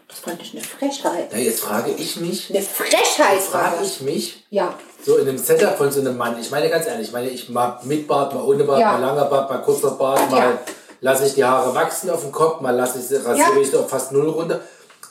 Das 0.07 0.19
fand 0.19 0.41
ich 0.41 0.53
eine 0.53 0.61
Frechheit. 0.63 1.29
Na, 1.31 1.37
jetzt 1.39 1.61
frage 1.61 1.91
ich 1.91 2.17
mich, 2.19 2.49
Eine 2.49 2.61
Frechheit 2.61 3.37
war 3.53 3.61
frage 3.61 3.77
das. 3.79 3.87
ich 3.95 4.01
mich, 4.01 4.45
Ja, 4.49 4.73
so 5.03 5.17
in 5.17 5.27
einem 5.27 5.37
Setup 5.37 5.77
von 5.77 5.91
so 5.91 6.01
einem 6.01 6.17
Mann, 6.17 6.39
ich 6.39 6.51
meine 6.51 6.69
ganz 6.69 6.85
ehrlich, 6.85 7.07
ich 7.07 7.13
meine, 7.13 7.29
ich 7.29 7.49
mag 7.49 7.83
mit 7.85 8.07
Bart, 8.07 8.33
mal 8.35 8.43
ohne 8.43 8.63
Bart, 8.65 8.79
Ja. 8.81 8.91
mal 8.91 9.01
langer 9.01 9.25
Bart, 9.25 9.49
mal 9.49 9.59
kurzer 9.59 9.91
Bart, 9.91 10.29
mal 10.29 10.37
Ja. 10.37 10.59
Lasse 11.01 11.25
ich 11.25 11.33
die 11.33 11.43
Haare 11.43 11.75
wachsen 11.75 12.09
auf 12.09 12.21
dem 12.21 12.31
Kopf, 12.31 12.61
mal 12.61 12.75
lasse 12.75 12.99
ich 12.99 13.05
sie, 13.05 13.17
rasiere 13.17 13.55
Ja. 13.55 13.59
ich 13.61 13.75
auf 13.75 13.89
fast 13.89 14.11
null 14.13 14.29
runter. 14.29 14.61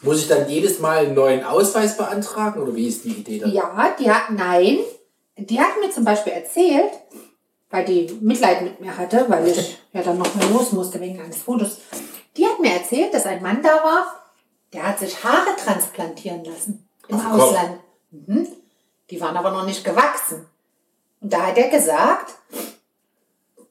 Muss 0.02 0.20
ich 0.22 0.28
dann 0.28 0.48
jedes 0.48 0.78
Mal 0.78 0.98
einen 1.04 1.14
neuen 1.14 1.44
Ausweis 1.44 1.98
beantragen 1.98 2.62
oder 2.62 2.74
wie 2.74 2.88
ist 2.88 3.04
die 3.04 3.10
Idee 3.12 3.38
dann? 3.40 3.52
Ja, 3.52 3.94
die 3.98 4.10
hat, 4.10 4.30
nein, 4.30 4.78
die 5.36 5.60
hat 5.60 5.78
mir 5.80 5.90
zum 5.90 6.04
Beispiel 6.04 6.32
erzählt, 6.32 6.90
weil 7.68 7.84
die 7.84 8.18
Mitleid 8.22 8.62
mit 8.62 8.80
mir 8.80 8.96
hatte, 8.96 9.26
weil 9.28 9.46
ich 9.48 9.78
ja 9.92 10.02
dann 10.02 10.16
noch 10.16 10.34
mal 10.34 10.48
los 10.48 10.72
musste 10.72 11.00
wegen 11.00 11.20
eines 11.20 11.42
Fotos. 11.42 11.78
Die 12.36 12.46
hat 12.46 12.60
mir 12.60 12.72
erzählt, 12.72 13.12
dass 13.12 13.26
ein 13.26 13.42
Mann 13.42 13.62
da 13.62 13.68
war, 13.84 14.06
der 14.72 14.84
hat 14.88 14.98
sich 15.00 15.22
Haare 15.22 15.54
transplantieren 15.62 16.44
lassen 16.44 16.88
im 17.08 17.18
Kopf? 17.18 17.32
Ausland. 17.42 17.80
Mhm. 18.12 18.48
Die 19.10 19.20
waren 19.20 19.36
aber 19.36 19.50
noch 19.50 19.66
nicht 19.66 19.84
gewachsen. 19.84 20.46
Und 21.20 21.32
da 21.32 21.48
hat 21.48 21.58
er 21.58 21.68
gesagt, 21.68 22.32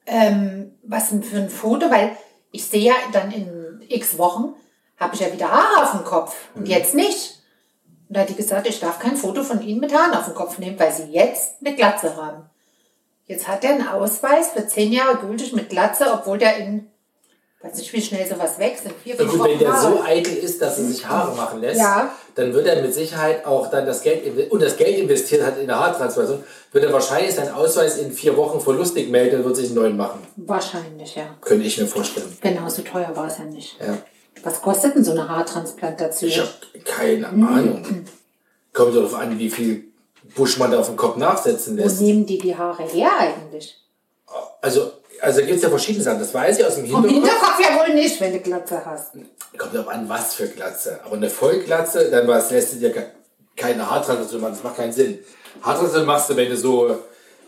ähm, 0.06 0.77
was 0.84 1.10
denn 1.10 1.24
für 1.24 1.38
ein 1.38 1.50
Foto, 1.50 1.89
weil 1.89 2.15
ich 2.51 2.65
sehe 2.65 2.88
ja 2.88 2.94
dann 3.12 3.32
in 3.32 3.82
x 3.88 4.18
Wochen, 4.18 4.53
habe 4.98 5.15
ich 5.15 5.22
ja 5.22 5.32
wieder 5.32 5.51
Haare 5.51 5.84
auf 5.84 5.91
dem 5.91 6.03
Kopf 6.03 6.36
und 6.56 6.68
jetzt 6.68 6.94
nicht. 6.94 7.39
Und 8.08 8.18
da 8.18 8.22
hat 8.22 8.29
die 8.29 8.36
gesagt, 8.36 8.68
ich 8.68 8.79
darf 8.79 9.00
kein 9.00 9.15
Foto 9.15 9.44
von 9.44 9.62
Ihnen 9.62 9.79
mit 9.79 9.94
Haaren 9.94 10.18
auf 10.18 10.25
dem 10.25 10.34
Kopf 10.34 10.58
nehmen, 10.58 10.79
weil 10.79 10.91
Sie 10.91 11.12
jetzt 11.12 11.58
eine 11.63 11.75
Glatze 11.75 12.15
haben. 12.15 12.50
Jetzt 13.27 13.48
hat 13.48 13.63
er 13.63 13.75
einen 13.75 13.88
Ausweis 13.88 14.50
für 14.50 14.68
zehn 14.68 14.91
Jahre 14.91 15.18
gültig 15.18 15.53
mit 15.53 15.70
Glatze, 15.70 16.12
obwohl 16.12 16.39
der 16.39 16.58
in, 16.58 16.89
weiß 17.61 17.75
nicht, 17.77 17.91
wie 17.91 18.01
schnell 18.01 18.25
sowas 18.27 18.57
wächst, 18.57 18.85
in 18.85 18.91
vier, 19.03 19.15
fünf 19.17 19.43
wenn 19.43 19.59
der 19.59 19.75
so 19.75 20.01
eitel 20.01 20.33
ist, 20.37 20.61
dass 20.61 20.77
er 20.77 20.85
sich 20.85 21.05
Haare 21.07 21.35
machen 21.35 21.59
lässt, 21.59 21.79
Ja. 21.79 22.13
dann 22.35 22.53
wird 22.53 22.65
er 22.67 22.81
mit 22.81 22.93
Sicherheit 22.93 23.45
auch 23.45 23.69
dann 23.69 23.85
das 23.85 24.01
Geld 24.01 24.49
und 24.51 24.61
das 24.61 24.77
Geld 24.77 24.97
investiert 24.97 25.43
hat 25.45 25.57
in 25.57 25.69
eine 25.69 25.77
Haartransplantation, 25.79 26.43
wird 26.71 26.83
er 26.85 26.93
wahrscheinlich 26.93 27.35
seinen 27.35 27.53
Ausweis 27.53 27.97
in 27.97 28.11
vier 28.13 28.37
Wochen 28.37 28.61
verlustig 28.61 29.09
melden 29.09 29.39
und 29.39 29.45
wird 29.45 29.57
sich 29.57 29.65
einen 29.67 29.75
neuen 29.75 29.97
machen. 29.97 30.25
Wahrscheinlich, 30.37 31.15
ja. 31.15 31.35
Könnte 31.41 31.65
ich 31.67 31.77
mir 31.77 31.87
vorstellen. 31.87 32.37
Genau, 32.41 32.69
so 32.69 32.81
teuer 32.81 33.11
war 33.13 33.27
es 33.27 33.37
ja 33.39 33.43
nicht. 33.43 33.77
Ja. 33.79 33.97
Was 34.43 34.61
kostet 34.61 34.95
denn 34.95 35.03
so 35.03 35.11
eine 35.11 35.27
Haartransplantation? 35.27 36.29
Ich 36.29 36.39
habe 36.39 36.49
keine 36.85 37.27
Mhm. 37.27 37.47
Ahnung. 37.47 38.05
Kommt 38.71 38.95
darauf 38.95 39.15
an, 39.15 39.37
wie 39.37 39.49
viel 39.49 39.83
Busch 40.33 40.57
man 40.59 40.71
da 40.71 40.79
auf 40.79 40.87
den 40.87 40.95
Kopf 40.95 41.17
nachsetzen 41.17 41.77
Wo 41.77 41.81
lässt. 41.83 41.99
nehmen 41.99 42.25
die 42.25 42.37
die 42.37 42.55
Haare 42.55 42.83
her 42.83 43.09
eigentlich? 43.19 43.75
Also, 44.61 44.91
also 45.21 45.41
gibt 45.41 45.57
es 45.57 45.61
ja 45.63 45.69
verschiedene 45.69 46.03
Sachen. 46.03 46.19
Das 46.19 46.33
weiß 46.33 46.59
ich 46.59 46.65
aus 46.65 46.75
dem 46.75 46.88
Vom 46.88 47.03
Hintergrund. 47.03 47.25
Hinterkopf 47.31 47.59
ja 47.59 47.79
wohl 47.88 47.93
nicht, 47.95 48.19
wenn 48.21 48.33
du 48.33 48.39
Glatze 48.39 48.85
hast. 48.85 49.11
Kommt 49.57 49.73
darauf 49.75 49.88
an, 49.89 50.07
was 50.07 50.35
für 50.35 50.47
Glatze. 50.47 50.99
Aber 51.05 51.15
eine 51.15 51.29
Vollglatze, 51.29 52.09
dann 52.09 52.27
was 52.27 52.51
lässt 52.51 52.73
du 52.73 52.77
dir 52.77 52.91
ke- 52.91 53.11
keine 53.55 53.83
Haartransplantation 53.89 54.41
machen. 54.41 54.53
Das 54.53 54.63
macht 54.63 54.77
keinen 54.77 54.93
Sinn. 54.93 55.19
Haartransplantation 55.61 56.05
machst 56.05 56.29
du, 56.29 56.35
wenn 56.35 56.49
du 56.49 56.57
so, 56.57 56.97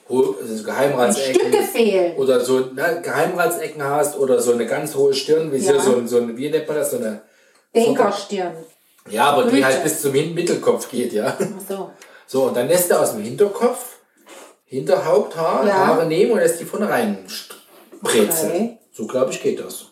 so 0.09 0.35
Geheimratsecken 0.65 2.15
oder 2.17 2.39
so 2.41 2.59
ne, 2.59 3.01
Geheimratsecken 3.01 3.83
hast 3.83 4.17
oder 4.17 4.41
so 4.41 4.51
eine 4.53 4.65
ganz 4.65 4.95
hohe 4.95 5.13
Stirn, 5.13 5.51
wie 5.51 5.57
Ja. 5.57 5.79
so, 5.79 5.95
ein- 5.95 6.07
so 6.07 6.17
eine, 6.17 6.35
wie 6.35 6.49
nennt 6.49 6.67
man 6.67 6.77
das, 6.77 6.91
so 6.91 6.97
eine, 6.97 7.21
Denkerstirn. 7.73 8.51
ja, 9.09 9.25
aber 9.31 9.43
die 9.45 9.55
Röte. 9.57 9.65
halt 9.65 9.83
bis 9.83 10.01
zum 10.01 10.11
Mittelkopf 10.11 10.89
geht, 10.89 11.13
ja. 11.13 11.37
Ach 11.39 11.45
so. 11.69 11.91
So, 12.27 12.43
und 12.43 12.57
dann 12.57 12.67
lässt 12.67 12.91
du 12.91 12.95
aus 12.99 13.13
dem 13.13 13.21
Hinterkopf, 13.23 13.97
Hinterhaupthaar, 14.65 15.65
Ja. 15.67 15.73
Haare 15.87 16.05
nehmen 16.05 16.31
und 16.31 16.39
lässt 16.39 16.59
die 16.59 16.65
von 16.65 16.83
rein 16.83 17.17
brezeln. 18.01 18.51
Okay. 18.51 18.77
So, 18.91 19.07
glaube 19.07 19.31
ich, 19.31 19.41
geht 19.41 19.59
das. 19.59 19.85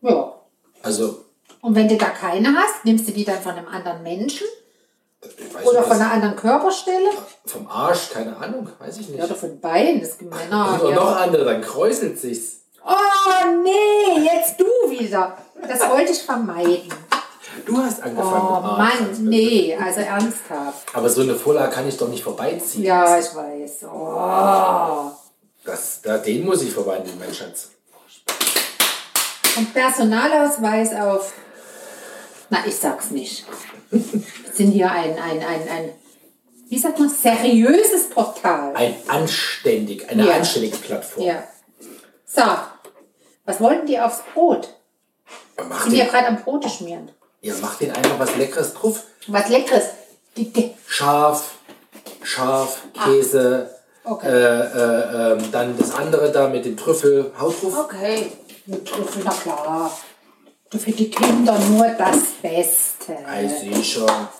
Ja. 0.00 0.34
Also, 0.82 1.24
Und 1.60 1.74
wenn 1.74 1.88
du 1.88 1.96
da 1.96 2.06
keine 2.06 2.54
hast, 2.56 2.84
nimmst 2.84 3.08
du 3.08 3.12
die 3.12 3.24
dann 3.24 3.40
von 3.40 3.52
einem 3.52 3.66
anderen 3.68 4.02
Menschen 4.02 4.46
oder 5.64 5.80
nicht, 5.80 5.88
von 5.88 6.00
einer 6.00 6.12
anderen 6.12 6.36
Körperstelle? 6.36 7.10
vom 7.44 7.66
Arsch, 7.66 8.10
keine 8.10 8.36
Ahnung, 8.36 8.68
weiß 8.78 8.98
ich 8.98 9.08
nicht. 9.08 9.18
Ja, 9.18 9.24
oder 9.24 9.34
von 9.34 9.60
Beinen, 9.60 10.00
das 10.00 10.20
Männer. 10.20 10.78
Oder 10.80 10.90
ja. 10.90 10.96
noch 10.96 11.16
andere, 11.16 11.44
dann 11.44 11.60
kräuselt 11.60 12.18
sich's. 12.18 12.60
Oh 12.86 13.62
nee, 13.62 14.24
jetzt 14.24 14.58
du 14.60 14.90
wieder. 14.90 15.36
Das 15.60 15.80
wollte 15.90 16.12
ich 16.12 16.22
vermeiden. 16.22 16.88
Du 17.66 17.76
hast 17.76 18.02
angefangen 18.02 18.48
Oh. 18.48 18.60
Mann, 18.60 19.16
nee, 19.24 19.76
also 19.76 20.00
ernsthaft. 20.00 20.94
Aber 20.94 21.08
so 21.08 21.22
eine 21.22 21.34
Vorlage 21.34 21.72
kann 21.72 21.88
ich 21.88 21.96
doch 21.96 22.08
nicht 22.08 22.22
vorbeiziehen. 22.22 22.84
Ja, 22.84 23.18
ich 23.18 23.34
weiß. 23.34 23.84
Oh. 23.92 25.10
Das, 25.68 26.00
da, 26.00 26.16
den 26.16 26.46
muss 26.46 26.62
ich 26.62 26.72
verwandeln, 26.72 27.18
mein 27.18 27.34
Schatz. 27.34 27.72
Und 29.54 29.74
Personalausweis 29.74 30.94
auf. 30.94 31.34
Na, 32.48 32.64
ich 32.66 32.74
sag's 32.74 33.10
nicht. 33.10 33.44
Wir 33.90 34.02
sind 34.54 34.70
hier 34.72 34.90
ein, 34.90 35.18
ein, 35.18 35.42
ein, 35.42 35.68
ein, 35.68 35.92
wie 36.70 36.78
sagt 36.78 36.98
man, 36.98 37.10
seriöses 37.10 38.08
Portal. 38.08 38.74
Ein 38.76 38.96
anständig, 39.08 40.08
eine 40.08 40.26
Ja. 40.26 40.36
anständige 40.36 40.78
Plattform. 40.78 41.24
Ja. 41.26 41.42
So, 42.24 42.42
was 43.44 43.60
wollten 43.60 43.86
die 43.86 44.00
aufs 44.00 44.22
Brot? 44.32 44.74
Mach 45.68 45.82
Sind 45.84 45.96
ja 45.96 46.04
den, 46.06 46.10
gerade 46.12 46.28
am 46.28 46.42
Brote 46.42 46.70
schmieren. 46.70 47.10
ja, 47.42 47.52
mach 47.60 47.76
den 47.76 47.90
einfach 47.90 48.18
was 48.18 48.36
Leckeres 48.36 48.72
drauf. 48.72 49.02
Was 49.26 49.50
Leckeres. 49.50 49.84
Die, 50.34 50.50
die, 50.50 50.74
Schaf, 50.86 51.56
Schaf, 52.22 52.78
Käse, 53.04 53.70
Ah. 53.70 53.77
Okay. 54.10 54.26
äh, 54.26 54.60
äh, 54.60 55.32
ähm, 55.32 55.52
dann 55.52 55.76
das 55.76 55.94
andere 55.94 56.32
da 56.32 56.48
mit 56.48 56.64
dem 56.64 56.76
Trüffel. 56.76 57.30
Haut 57.38 57.62
drauf. 57.62 57.78
okay, 57.84 58.32
mit 58.64 58.86
Trüffel, 58.86 59.22
na 59.22 59.30
klar. 59.30 59.98
Du 60.70 60.78
für 60.78 60.92
die 60.92 61.10
Kinder 61.10 61.58
nur 61.58 61.88
das 61.88 62.18
Beste. 62.40 63.16
Ei, 63.26 63.46
sicher. 63.48 64.30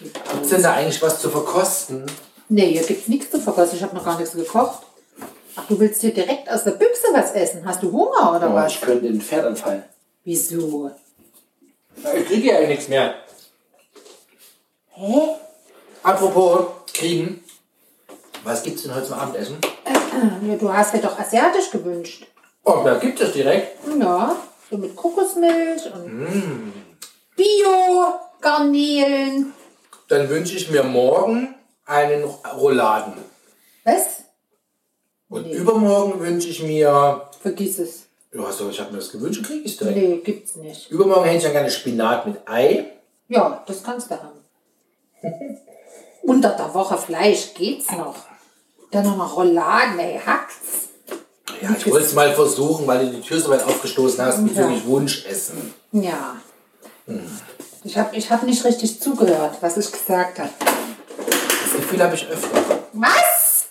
Gibt's 0.00 0.48
denn 0.50 0.62
da 0.62 0.74
eigentlich 0.74 1.02
was 1.02 1.20
zu 1.20 1.28
verkosten? 1.28 2.06
Nee, 2.48 2.72
hier 2.72 2.82
gibt's 2.82 3.08
nichts 3.08 3.30
zu 3.30 3.40
vergessen. 3.40 3.76
Ich 3.76 3.82
habe 3.82 3.94
noch 3.94 4.04
gar 4.04 4.18
nichts 4.18 4.34
gekocht. 4.34 4.82
Ach, 5.56 5.66
du 5.68 5.78
willst 5.80 6.00
hier 6.00 6.14
direkt 6.14 6.50
aus 6.50 6.64
der 6.64 6.72
Büchse 6.72 7.08
was 7.12 7.32
essen? 7.32 7.64
Hast 7.66 7.82
du 7.82 7.92
Hunger 7.92 8.36
oder 8.36 8.54
was? 8.54 8.80
könnte 8.80 9.06
in 9.06 9.14
den 9.14 9.20
Pferd 9.20 9.44
anfallen. 9.44 9.82
Wieso? 10.24 10.92
Ich 11.96 12.26
kriege 12.26 12.52
ja 12.52 12.66
nichts 12.66 12.88
mehr. 12.88 13.14
Hä? 14.94 15.28
Apropos 16.02 16.66
kriegen. 16.94 17.42
Was 18.48 18.62
gibt's 18.62 18.82
denn 18.84 18.94
heute 18.94 19.08
zum 19.08 19.18
Abendessen? 19.18 19.58
Ja, 20.48 20.54
du 20.56 20.72
hast 20.72 20.94
ja 20.94 21.00
doch 21.00 21.18
asiatisch 21.18 21.70
gewünscht. 21.70 22.26
Oh, 22.64 22.80
da 22.82 22.94
gibt 22.94 23.20
es 23.20 23.32
direkt. 23.32 23.76
Ja, 24.00 24.34
so 24.70 24.78
mit 24.78 24.96
Kokosmilch 24.96 25.84
und 25.92 26.72
Bio-Garnelen. 27.36 29.52
Dann 30.08 30.28
wünsche 30.30 30.56
ich 30.56 30.70
mir 30.70 30.82
morgen 30.82 31.56
einen 31.84 32.24
Rouladen. 32.24 33.12
Was? 33.84 34.22
Und 35.28 35.46
Nee. 35.46 35.52
übermorgen 35.56 36.18
wünsche 36.18 36.48
ich 36.48 36.62
mir. 36.62 37.28
Vergiss 37.42 37.78
es. 37.78 38.06
Du 38.32 38.46
hast 38.46 38.62
doch, 38.62 38.70
ich 38.70 38.80
habe 38.80 38.92
mir 38.92 38.98
das 38.98 39.12
gewünscht, 39.12 39.44
kriege 39.44 39.66
ich 39.66 39.76
direkt. 39.76 39.96
Nee, 39.98 40.16
gibt's 40.24 40.56
nicht. 40.56 40.90
Übermorgen 40.90 41.24
hätte 41.26 41.36
ich 41.36 41.42
dann 41.44 41.52
gerne 41.52 41.70
Spinat 41.70 42.26
mit 42.26 42.38
Ei. 42.48 42.92
Ja, 43.28 43.62
das 43.66 43.82
kannst 43.82 44.10
du 44.10 44.14
haben. 44.14 44.40
Unter 46.22 46.56
der 46.56 46.72
Woche 46.72 46.96
Fleisch 46.96 47.52
geht's 47.52 47.90
noch. 47.92 48.16
Dann 48.90 49.04
noch 49.04 49.16
mal 49.16 49.26
Rouladen, 49.26 49.98
ey, 49.98 50.18
hackt's. 50.24 50.88
Ja, 51.60 51.70
ich 51.76 51.90
wollte 51.90 52.06
es 52.06 52.14
mal 52.14 52.32
versuchen, 52.34 52.86
weil 52.86 53.06
du 53.06 53.12
die 53.16 53.20
Tür 53.20 53.40
so 53.40 53.50
weit 53.50 53.64
aufgestoßen 53.64 54.24
hast, 54.24 54.42
bezüglich 54.44 54.80
Ja. 54.82 54.86
Wunschessen. 54.86 55.74
Ja. 55.92 56.36
Ich 57.84 57.96
habe 57.98 58.14
ich 58.16 58.30
hab 58.30 58.42
nicht 58.44 58.64
richtig 58.64 59.00
zugehört, 59.00 59.56
was 59.60 59.76
ich 59.76 59.90
gesagt 59.90 60.38
habe. 60.38 60.50
Das 61.26 61.72
Gefühl 61.76 62.02
habe 62.02 62.14
ich 62.14 62.26
öfter. 62.28 62.78
Was? 62.92 63.66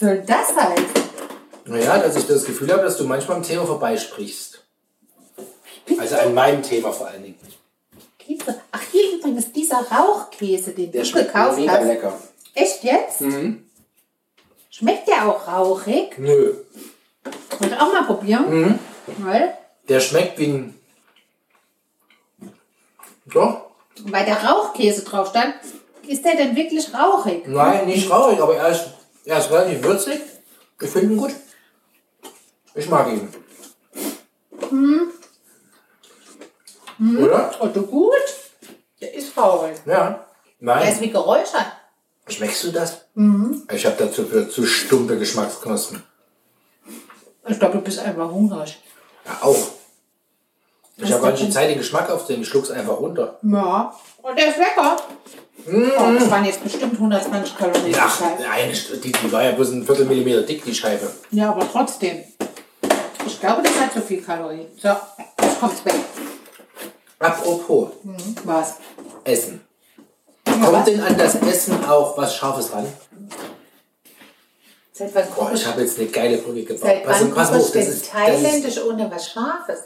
Soll 0.00 0.22
das 0.26 0.54
heißen? 0.56 0.86
Naja, 1.66 1.98
dass 1.98 2.16
ich 2.16 2.26
das 2.26 2.44
Gefühl 2.44 2.72
habe, 2.72 2.82
dass 2.82 2.96
du 2.96 3.04
manchmal 3.04 3.36
am 3.38 3.42
Thema 3.42 3.66
vorbeisprichst. 3.66 4.64
Also 5.98 6.16
an 6.16 6.34
meinem 6.34 6.62
Thema 6.62 6.92
vor 6.92 7.08
allen 7.08 7.22
Dingen. 7.22 7.38
Käse. 8.18 8.60
Ach, 8.70 8.80
hier 8.92 9.14
übrigens 9.18 9.52
dieser 9.52 9.80
Rauchkäse, 9.90 10.70
den 10.72 10.92
Der 10.92 11.02
du 11.02 11.08
schmeckt 11.08 11.32
gekauft 11.32 11.58
mega 11.58 11.72
hast. 11.72 11.84
lecker. 11.84 12.12
Echt 12.54 12.84
jetzt? 12.84 13.22
Schmeckt 14.78 15.08
der 15.08 15.28
auch 15.28 15.48
rauchig? 15.48 16.16
Nö. 16.18 16.54
Ihr 17.60 17.82
auch 17.82 17.92
mal 17.92 18.04
probieren? 18.04 18.78
Weil, 19.18 19.58
Der 19.88 19.98
schmeckt 20.00 20.38
wie 20.38 20.46
ein. 20.46 20.74
Doch? 23.26 23.62
weil 24.04 24.24
der 24.24 24.36
Rauchkäse 24.44 25.02
drauf 25.04 25.30
stand, 25.30 25.54
ist 26.06 26.24
der 26.24 26.36
denn 26.36 26.54
wirklich 26.54 26.94
rauchig? 26.94 27.48
Nein, 27.48 27.86
nicht 27.86 28.08
traurig, 28.08 28.40
aber 28.40 28.54
er 28.56 28.68
ist, 28.68 28.86
er 29.24 29.38
ist 29.40 29.50
relativ 29.50 29.82
würzig. 29.82 30.20
Ich 30.80 30.88
finde 30.90 31.14
ihn 31.14 31.18
gut. 31.18 31.32
Ich 32.76 32.88
mag 32.88 33.08
ihn. 33.08 33.28
Oder? 37.18 37.60
Und 37.60 37.74
du 37.74 37.82
gut? 37.82 38.12
Der 39.00 39.12
ist 39.12 39.36
rauchig. 39.36 39.76
Ja. 39.86 40.24
Der 40.60 40.82
ist 40.82 40.90
Nein. 40.94 41.00
wie 41.00 41.10
geräuchert. 41.10 41.66
Schmeckst 42.28 42.64
du 42.64 42.72
das? 42.72 43.06
Ich 43.72 43.86
habe 43.86 43.96
dazu 43.98 44.24
für 44.26 44.48
zu 44.48 44.64
stumpe 44.66 45.18
Geschmacksknospen. 45.18 46.02
Ich 47.48 47.58
glaube, 47.58 47.78
du 47.78 47.80
bist 47.82 47.98
einfach 48.00 48.30
hungrig. 48.30 48.78
Ja, 49.24 49.38
auch. 49.42 49.68
Ich 50.96 51.12
habe 51.12 51.22
gar 51.22 51.30
nicht 51.32 51.44
die? 51.44 51.50
Zeit, 51.50 51.70
den 51.70 51.78
Geschmack 51.78 52.10
aufzunehmen. 52.10 52.42
Ich 52.42 52.48
schluck's 52.48 52.70
einfach 52.70 52.98
runter. 52.98 53.38
Ja. 53.42 53.94
Und 54.22 54.38
der 54.38 54.48
ist 54.48 54.58
lecker. 54.58 54.96
Oh, 55.66 56.12
das 56.18 56.30
waren 56.30 56.44
jetzt 56.44 56.62
bestimmt 56.62 56.94
120 56.94 57.56
Kalorien. 57.56 57.94
Ach, 57.98 58.20
St- 58.20 59.00
die, 59.00 59.12
die 59.12 59.32
war 59.32 59.42
ja 59.44 59.52
bloß 59.52 59.70
ein 59.70 59.84
Viertelmillimeter 59.84 60.42
dick, 60.42 60.64
die 60.64 60.74
Scheibe. 60.74 61.10
Ja, 61.30 61.50
aber 61.50 61.70
trotzdem. 61.70 62.24
Ich 63.26 63.40
glaube, 63.40 63.62
das 63.62 63.78
hat 63.78 63.92
so 63.94 64.00
viel 64.00 64.22
Kalorien. 64.22 64.66
So, 64.80 64.88
jetzt 64.88 65.60
kommt's 65.60 65.84
weg. 65.84 65.94
Apropos 67.18 67.90
Was? 68.44 68.76
Essen. 69.24 69.60
Kommt 70.60 70.72
was? 70.72 70.84
denn 70.84 71.00
an 71.02 71.16
das 71.18 71.34
Essen 71.36 71.84
auch 71.84 72.16
was 72.16 72.34
Scharfes 72.36 72.72
ran? 72.72 72.86
Seit 74.92 75.14
wann 75.14 75.24
Boah, 75.28 75.34
koche 75.44 75.54
ich 75.54 75.60
ich, 75.60 75.66
habe 75.66 75.80
jetzt 75.82 75.98
eine 75.98 76.08
geile 76.08 76.38
Brücke 76.38 76.64
gebaut. 76.64 76.82
seit 76.82 77.04
Pass, 77.04 77.20
wann 77.20 77.34
pass 77.34 77.50
auf, 77.50 77.66
ich 77.66 77.72
das 77.72 77.88
ist, 77.88 78.02
das 78.02 78.10
thailändisch 78.10 78.82
ohne 78.82 79.10
was 79.10 79.30
Scharfes? 79.30 79.78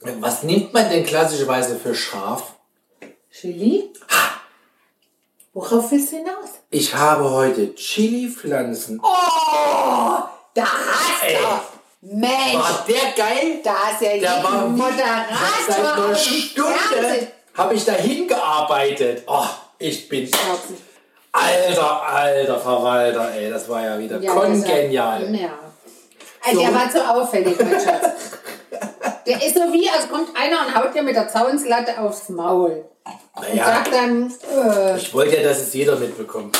ist, 0.00 0.20
was 0.20 0.42
nimmt 0.42 0.72
man 0.74 0.88
denn 0.90 1.04
klassischerweise 1.06 1.76
für 1.76 1.94
scharf? 1.94 2.54
Chili? 3.30 3.92
Worauf 5.52 5.90
willst 5.90 6.12
du 6.12 6.16
hinaus? 6.16 6.50
Ich 6.70 6.94
habe 6.94 7.30
heute 7.30 7.74
Chili-Pflanzen. 7.74 9.00
Oh, 9.02 10.22
da 10.54 10.64
hast 10.64 11.24
Ey. 11.24 11.36
du. 11.36 12.08
Mensch, 12.14 12.54
War 12.54 12.84
der 12.86 13.12
geil? 13.16 13.60
da 13.64 13.90
ist 13.90 14.02
ja 14.02 14.18
Der 14.18 14.44
war 14.44 14.66
Moderator 14.68 15.36
Seit 15.66 15.78
einer 15.80 16.14
Stunde 16.14 17.28
habe 17.54 17.74
ich 17.74 17.84
da 17.84 17.92
hingearbeitet. 17.92 19.22
Oh, 19.26 19.46
ich 19.78 20.08
bin 20.08 20.22
nicht. 20.22 20.36
alter, 21.32 22.02
alter 22.08 22.58
Verwalter, 22.58 23.30
ey. 23.34 23.50
Das 23.50 23.68
war 23.68 23.82
ja 23.84 23.98
wieder 23.98 24.18
Ja, 24.20 24.32
kongenial. 24.32 25.22
war- 25.22 25.40
Ja. 25.40 25.50
Also, 26.44 26.60
Der 26.60 26.68
So. 26.70 26.74
war 26.74 26.90
zu 26.90 27.08
auffällig, 27.08 27.58
mein 27.58 27.72
Schatz. 27.80 28.06
Der 29.26 29.42
ist 29.44 29.54
so 29.56 29.72
wie, 29.72 29.88
als 29.90 30.08
kommt 30.08 30.28
einer 30.36 30.60
und 30.66 30.74
haut 30.76 30.94
dir 30.94 31.02
mit 31.02 31.16
der 31.16 31.28
Zaunslatte 31.28 31.98
aufs 32.00 32.28
Maul. 32.28 32.84
Und 33.34 33.48
Naja, 33.48 33.64
sagt 33.64 33.92
dann, 33.92 34.32
äh, 34.54 34.96
ich 34.96 35.12
wollte 35.12 35.36
ja, 35.36 35.42
dass 35.42 35.58
es 35.60 35.74
jeder 35.74 35.96
mitbekommt. 35.96 36.56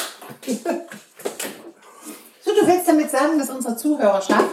so, 2.45 2.51
du 2.55 2.67
willst 2.67 2.89
damit 2.89 3.11
sagen, 3.11 3.39
dass 3.39 3.51
unsere 3.51 3.77
Zuhörerschaft 3.77 4.45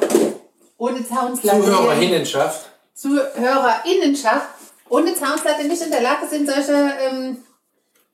ohne 0.78 1.06
Zaunslatte... 1.08 1.62
Zuhörerinnenschaft. 1.64 2.70
Zuhörerinnenschaft 2.94 4.48
ohne 4.90 5.14
Zaunslatte 5.16 5.64
nicht 5.66 5.82
in 5.82 5.92
der 5.92 6.02
Lage 6.02 6.28
sind, 6.30 6.48
solche... 6.50 6.74
Ähm, 7.02 7.44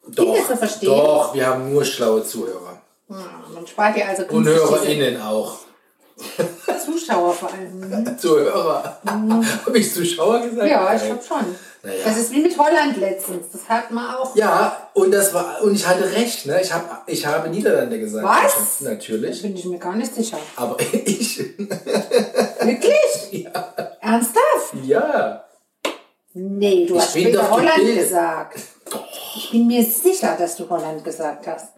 Doch, 0.08 0.48
zu 0.48 0.58
verstehen. 0.58 0.90
doch, 0.90 1.34
wir 1.34 1.48
haben 1.48 1.72
nur 1.72 1.86
schlaue 1.86 2.24
Zuhörer. 2.24 2.82
ja, 3.10 3.16
man 3.54 3.68
spart 3.68 3.98
ja 3.98 4.08
also 4.08 4.24
Und 4.30 4.46
HörerInnen 4.46 5.22
auch. 5.22 5.60
Zuschauer 6.86 7.34
vor 7.34 7.50
allem. 7.54 8.18
Zuhörer. 8.18 8.98
Habe 9.06 9.78
ich 9.78 9.94
Zuschauer 9.94 10.40
gesagt? 10.42 10.70
Ja, 10.70 10.94
ich 10.94 11.04
glaube 11.04 11.22
schon. 11.26 11.56
Naja. 11.82 12.00
Das 12.04 12.18
ist 12.18 12.32
wie 12.32 12.42
mit 12.42 12.58
Holland 12.58 12.98
letztens. 12.98 13.52
Das 13.54 13.70
hat 13.70 13.90
man 13.92 14.16
auch... 14.16 14.36
Ja, 14.36 14.90
und 14.94 15.12
das 15.12 15.34
war 15.34 15.62
und 15.62 15.76
ich 15.76 15.88
hatte 15.88 16.12
recht, 16.12 16.46
ne? 16.46 16.60
Ich 16.62 16.74
habe 16.74 16.86
ich 17.08 17.26
habe 17.26 17.48
Niederlande 17.50 17.98
gesagt. 18.00 18.28
Was? 18.28 18.82
Natürlich. 18.82 19.42
Bin 19.42 19.56
ich 19.56 19.64
mir 19.64 19.80
gar 19.80 19.96
nicht 19.96 20.14
sicher. 20.14 20.38
Aber 20.58 20.76
ich 20.92 21.40
Wirklich? 21.40 23.48
Ernsthaft? 24.02 24.74
ja. 24.84 25.46
Nee, 26.34 26.86
du 26.86 26.96
Ich 26.96 27.02
hast 27.02 27.12
später 27.12 27.50
Holland 27.50 27.98
gesagt. 27.98 28.60
Ich 29.36 29.52
bin 29.52 29.68
mir 29.68 29.84
sicher, 29.84 30.36
dass 30.38 30.56
du 30.56 30.70
Holland 30.70 31.04
gesagt 31.04 31.48
hast. 31.48 31.74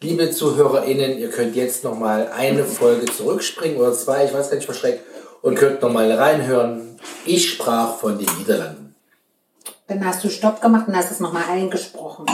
Liebe 0.00 0.30
ZuhörerInnen, 0.30 1.18
ihr 1.18 1.30
könnt 1.30 1.56
jetzt 1.56 1.84
nochmal 1.84 2.28
eine 2.28 2.64
Folge 2.64 3.06
zurückspringen 3.06 3.78
oder 3.78 3.92
zwei, 3.94 4.24
ich 4.26 4.34
weiß 4.34 4.50
gar 4.50 4.56
nicht, 4.56 4.66
verschreckt, 4.66 5.04
und 5.42 5.54
könnt 5.56 5.80
nochmal 5.82 6.10
reinhören. 6.12 6.98
Ich 7.24 7.50
sprach 7.52 7.96
von 7.98 8.18
den 8.18 8.28
Niederlanden. 8.38 8.94
Dann 9.86 10.04
hast 10.04 10.24
du 10.24 10.30
Stopp 10.30 10.60
gemacht 10.60 10.88
und 10.88 10.96
hast 10.96 11.10
es 11.10 11.20
nochmal 11.20 11.44
eingesprochen. 11.48 12.26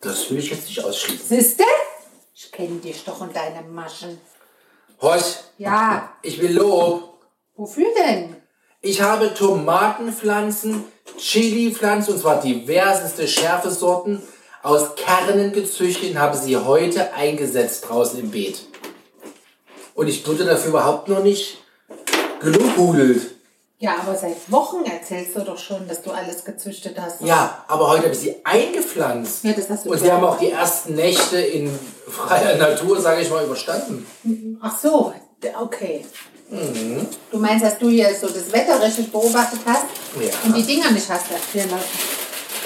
Das 0.00 0.30
will 0.30 0.38
ich 0.38 0.50
jetzt 0.50 0.66
nicht 0.68 0.84
ausschließen. 0.84 1.26
Siehste? 1.28 1.64
Ich 2.34 2.50
kenne 2.50 2.78
dich 2.80 3.04
doch 3.04 3.20
und 3.20 3.34
deine 3.34 3.62
Maschen. 3.68 4.20
Horch, 5.00 5.36
Ja, 5.58 6.12
ich 6.22 6.40
will 6.40 6.52
Lob. 6.52 7.18
wofür 7.56 7.86
denn? 7.96 8.36
Ich 8.82 9.02
habe 9.02 9.34
Tomatenpflanzen, 9.34 10.84
Chilipflanzen, 11.18 12.14
und 12.14 12.20
zwar 12.20 12.40
diverseste 12.40 13.28
Schärfesorten, 13.28 14.22
aus 14.62 14.94
Kernen 14.96 15.52
gezüchtet 15.52 16.12
und 16.12 16.18
habe 16.18 16.36
sie 16.36 16.56
heute 16.56 17.12
eingesetzt 17.14 17.86
draußen 17.88 18.18
im 18.20 18.30
Beet. 18.30 18.66
Und 19.94 20.08
ich 20.08 20.26
wurde 20.26 20.44
dafür 20.44 20.70
überhaupt 20.70 21.08
noch 21.08 21.22
nicht 21.22 21.58
gelobhudelt. 22.40 23.32
Ja, 23.78 23.96
aber 24.02 24.14
seit 24.14 24.50
Wochen 24.50 24.84
erzählst 24.84 25.34
du 25.36 25.40
doch 25.40 25.56
schon, 25.56 25.88
dass 25.88 26.02
du 26.02 26.10
alles 26.10 26.44
gezüchtet 26.44 26.96
hast. 27.00 27.22
Ja, 27.22 27.64
aber 27.68 27.88
heute 27.88 28.04
habe 28.04 28.12
ich 28.12 28.18
sie 28.20 28.36
eingepflanzt. 28.44 29.44
Ja, 29.44 29.52
das 29.54 29.70
hast 29.70 29.86
du 29.86 29.90
Und 29.90 29.98
sie 29.98 30.12
haben 30.12 30.24
auch 30.24 30.38
die 30.38 30.50
ersten 30.50 30.94
Nächte 30.94 31.38
in 31.40 31.70
freier 32.06 32.56
Natur, 32.56 33.00
sage 33.00 33.22
ich 33.22 33.30
mal, 33.30 33.44
überstanden. 33.44 34.06
Ach 34.60 34.78
so, 34.78 35.14
d- 35.42 35.54
okay. 36.50 37.06
Du 37.30 37.38
meinst, 37.38 37.64
dass 37.64 37.78
du 37.78 37.88
hier 37.88 38.14
so 38.14 38.28
das 38.28 38.52
Wetter 38.52 38.80
richtig 38.82 39.10
beobachtet 39.12 39.60
hast 39.66 39.84
Ja. 40.20 40.30
und 40.44 40.56
die 40.56 40.62
Dinger 40.62 40.90
nicht 40.90 41.08
hast 41.08 41.30
erfrieren 41.30 41.70
lassen. 41.70 41.84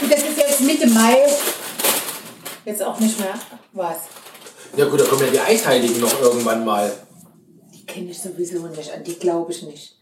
Gut, 0.00 0.12
das 0.12 0.20
ist 0.20 0.36
jetzt 0.36 0.60
Mitte 0.62 0.86
Mai. 0.88 1.18
Jetzt 2.64 2.82
auch 2.82 2.98
nicht 2.98 3.18
mehr. 3.20 3.34
Was? 3.72 3.96
Ja 4.76 4.86
gut, 4.86 5.00
da 5.00 5.04
kommen 5.04 5.22
ja 5.26 5.30
die 5.30 5.40
Eisheiligen 5.40 6.00
noch 6.00 6.20
irgendwann 6.20 6.64
mal. 6.64 6.90
Die 7.72 7.84
kenne 7.86 8.10
ich 8.10 8.20
sowieso 8.20 8.58
nicht, 8.66 8.92
an 8.92 9.04
die 9.04 9.18
glaube 9.18 9.52
ich 9.52 9.62
nicht. 9.62 9.96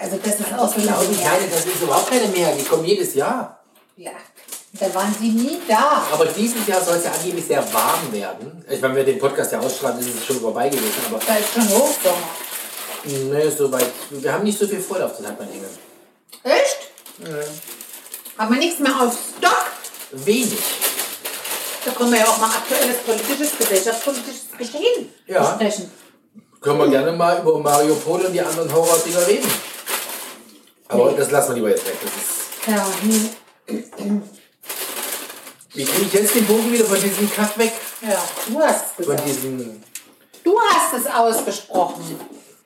Also 0.00 0.16
das 0.16 0.34
ist 0.40 0.52
auch 0.58 0.68
so 0.68 0.80
die 0.80 0.88
her. 0.88 0.96
Kleine, 0.96 1.46
das 1.50 1.66
ist 1.66 1.82
überhaupt 1.82 2.10
keine 2.10 2.26
mehr. 2.28 2.52
Die 2.56 2.64
kommen 2.64 2.84
jedes 2.84 3.14
Jahr. 3.14 3.60
Ja, 3.96 4.10
da 4.80 4.92
waren 4.92 5.14
sie 5.20 5.28
nie 5.28 5.58
da. 5.68 6.04
Aber 6.10 6.24
dieses 6.26 6.66
Jahr 6.66 6.82
soll 6.82 6.96
es 6.96 7.04
ja 7.04 7.12
angeblich 7.12 7.44
sehr 7.44 7.62
warm 7.72 8.10
werden. 8.12 8.64
Ich, 8.68 8.82
wenn 8.82 8.96
wir 8.96 9.04
den 9.04 9.20
Podcast 9.20 9.52
ja 9.52 9.60
ausstrahlen, 9.60 10.00
ist 10.00 10.08
es 10.18 10.26
schon 10.26 10.40
vorbei 10.40 10.68
gewesen. 10.68 10.90
Aber 11.08 11.20
Da 11.24 11.36
ist 11.36 11.52
schon 11.52 11.68
Hochsommer. 11.68 12.16
Ne, 13.04 13.50
so 13.50 13.70
weit. 13.72 13.90
Wir 14.10 14.32
haben 14.32 14.44
nicht 14.44 14.58
so 14.58 14.66
viel 14.66 14.80
Vorlauf, 14.80 15.16
das 15.16 15.26
hat 15.26 15.38
man 15.38 15.48
Engel. 15.50 15.68
Echt? 16.42 16.78
Haben 18.38 18.54
wir 18.54 18.58
nichts 18.60 18.80
mehr 18.80 19.00
auf 19.00 19.16
Stock? 19.38 19.66
Wenig. 20.12 20.58
Da 21.84 21.90
können 21.92 22.12
wir 22.12 22.18
ja 22.20 22.26
auch 22.26 22.38
mal 22.38 22.48
aktuelles 22.48 22.96
politisches, 22.98 23.58
gesellschaftspolitisches 23.58 24.46
Geschehen 24.58 25.12
Ja. 25.26 25.40
besprechen. 25.50 25.90
Können 26.60 26.78
wir 26.78 26.88
gerne 26.88 27.12
mal 27.12 27.40
über 27.40 27.58
Mario 27.58 27.94
Pol 27.96 28.20
und 28.22 28.32
die 28.32 28.40
anderen 28.40 28.72
Horror-Dinger 28.72 29.26
reden. 29.26 29.50
Aber 30.88 31.12
das 31.12 31.30
lassen 31.30 31.48
wir 31.50 31.54
lieber 31.56 31.68
jetzt 31.70 31.86
weg. 31.86 31.96
Das 32.02 32.10
ist, 32.10 32.66
Ja, 32.66 32.86
nee. 33.02 34.22
wie 35.74 35.84
kriege 35.84 36.06
ich 36.06 36.12
jetzt 36.12 36.34
den 36.34 36.46
Bogen 36.46 36.72
wieder 36.72 36.84
von 36.84 37.00
diesem 37.00 37.30
Kaff 37.32 37.58
weg? 37.58 37.72
ja, 38.00 38.22
du 38.46 38.60
hast 38.60 38.84
es 38.98 39.04
Von 39.06 39.16
gesagt. 39.16 39.28
diesem. 39.28 39.82
Du 40.42 40.58
hast 40.60 40.94
es 40.94 41.06
ausgesprochen. 41.06 42.18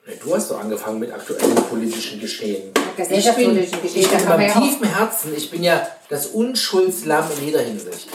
Ja, 0.09 0.15
Du 0.23 0.35
hast 0.35 0.49
doch 0.51 0.59
angefangen 0.59 0.99
mit 0.99 1.11
aktuellen 1.13 1.55
politischen 1.55 2.19
Geschehen. 2.19 2.71
gesellschaftspolitischen 2.97 3.81
Geschehen, 3.81 4.01
Ich 4.01 4.09
bin 4.09 4.41
ja 4.41 4.55
auch- 4.55 4.61
tiefen 4.61 4.93
Herzen, 4.93 5.33
ich 5.35 5.49
bin 5.51 5.63
ja 5.63 5.87
das 6.09 6.27
Unschuldslamm 6.27 7.25
in 7.37 7.45
jeder 7.45 7.59
Hinsicht. 7.61 8.07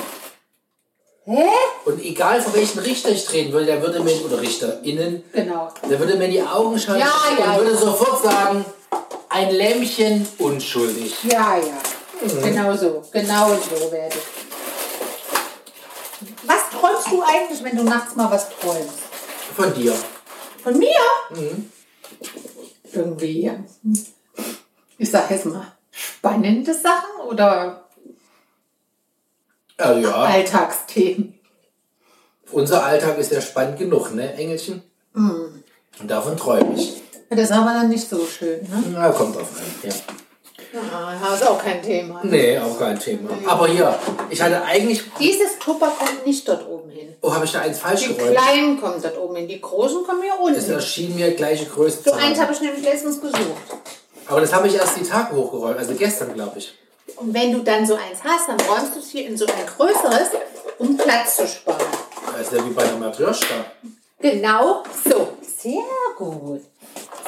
Hä? 1.27 1.47
Und 1.87 2.05
egal 2.05 2.43
vor 2.43 2.53
welchen 2.55 2.81
Richter 2.81 3.09
ich 3.11 3.25
treten 3.25 3.53
würde, 3.53 3.65
der 3.67 3.81
würde 3.83 4.01
mir, 4.01 4.13
oder 4.25 4.41
RichterInnen, 4.43 5.23
Genau. 5.33 5.73
der 5.89 5.99
würde 5.99 6.17
mir 6.17 6.27
in 6.27 6.33
die 6.33 6.43
Augen 6.43 6.79
schauen 6.79 6.99
Ja, 6.99 7.11
ja, 7.39 7.53
und 7.53 7.59
würde 7.61 7.73
ja. 7.73 7.79
sofort 7.81 8.23
sagen, 8.25 8.65
ein 9.31 9.51
Lämmchen 9.55 10.29
unschuldig. 10.39 11.15
Ja, 11.25 11.57
ja. 11.57 11.79
Genau 12.43 12.77
so. 12.77 13.03
Genau 13.11 13.49
so 13.55 13.91
werde 13.93 14.15
ich. 14.17 14.23
Was 16.47 16.59
träumst 16.79 17.11
du 17.11 17.23
eigentlich, 17.23 17.63
wenn 17.65 17.77
du 17.77 17.83
nachts 17.85 18.15
mal 18.17 18.31
was 18.31 18.49
träumst? 18.61 18.99
Von 19.57 19.73
dir. 19.75 19.95
Von 20.63 20.79
mir? 20.79 20.97
Irgendwie. 22.95 23.51
Ich 24.99 25.11
sag 25.11 25.31
jetzt 25.31 25.47
mal, 25.47 25.67
spannende 25.91 26.73
Sachen 26.75 27.21
oder 27.29 27.89
Also 29.77 30.01
ja, 30.01 30.15
Alltagsthemen? 30.15 31.35
unser 32.53 32.85
Alltag 32.85 33.19
ist 33.19 33.33
ja 33.33 33.41
spannend 33.41 33.79
genug, 33.79 34.15
ne, 34.15 34.33
Engelchen? 34.35 34.83
Mhm. 35.13 35.63
Und 36.01 36.11
davon 36.11 36.37
träume 36.37 36.75
ich. 36.77 37.03
Das 37.31 37.41
ist 37.41 37.53
aber 37.53 37.73
dann 37.73 37.89
nicht 37.89 38.09
so 38.09 38.25
schön, 38.27 38.61
ne? 38.63 38.85
Na, 38.93 39.11
kommt 39.11 39.35
drauf 39.35 39.51
an, 39.59 39.89
ja. 39.89 39.95
Ja, 40.75 41.17
das 41.31 41.41
ist 41.41 41.47
auch 41.47 41.63
kein 41.63 41.81
Thema. 41.81 42.21
Nee, 42.25 42.59
auch 42.59 42.77
kein 42.79 42.99
Thema. 42.99 43.31
Aber 43.47 43.69
hier, 43.69 43.97
ich 44.29 44.43
hatte 44.43 44.63
eigentlich... 44.65 45.05
Dieses 45.21 45.59
Tupper 45.59 45.93
kommt 45.97 46.27
nicht 46.27 46.49
dort 46.49 46.69
oben 46.69 46.91
hin. 46.91 47.15
Oh, 47.21 47.33
habe 47.33 47.45
ich 47.45 47.53
da 47.53 47.61
eins 47.61 47.79
falsch 47.79 48.09
Die 48.09 48.15
geräumt? 48.15 48.37
kleinen 48.37 48.81
kommen 48.81 49.01
dort 49.01 49.17
oben 49.17 49.37
hin, 49.37 49.47
die 49.47 49.61
großen 49.61 50.05
kommen 50.05 50.23
hier 50.23 50.39
unten. 50.41 50.73
erschien 50.73 51.15
mir 51.15 51.31
gleiche 51.33 51.67
Größe 51.67 52.03
So 52.05 52.13
eins 52.13 52.41
habe 52.41 52.53
ich 52.53 52.61
nämlich 52.61 52.83
letztens 52.83 53.21
gesucht. 53.21 53.63
Aber 54.27 54.41
das 54.41 54.53
habe 54.53 54.67
ich 54.67 54.75
erst 54.75 54.97
die 54.97 55.05
Tage 55.05 55.37
hochgeräumt, 55.37 55.79
also 55.79 55.95
gestern, 55.95 56.35
glaube 56.35 56.59
ich. 56.59 56.75
Und 57.17 57.33
wenn 57.33 57.53
du 57.53 57.61
dann 57.61 57.87
so 57.87 57.95
eins 57.95 58.25
hast, 58.25 58.49
dann 58.49 58.61
räumst 58.69 58.97
du 58.97 58.99
es 58.99 59.11
hier 59.11 59.29
in 59.29 59.37
so 59.37 59.47
ein 59.47 59.53
größeres, 59.77 60.31
um 60.79 60.97
Platz 60.97 61.37
zu 61.37 61.47
sparen. 61.47 61.79
Das 62.37 62.49
ist 62.49 62.53
ja 62.53 62.67
wie 62.67 62.71
bei 62.71 62.83
der 62.83 62.97
Matryoshka. 62.97 63.55
Genau 64.19 64.83
so. 65.05 65.35
Sehr 65.43 65.83
gut. 66.17 66.63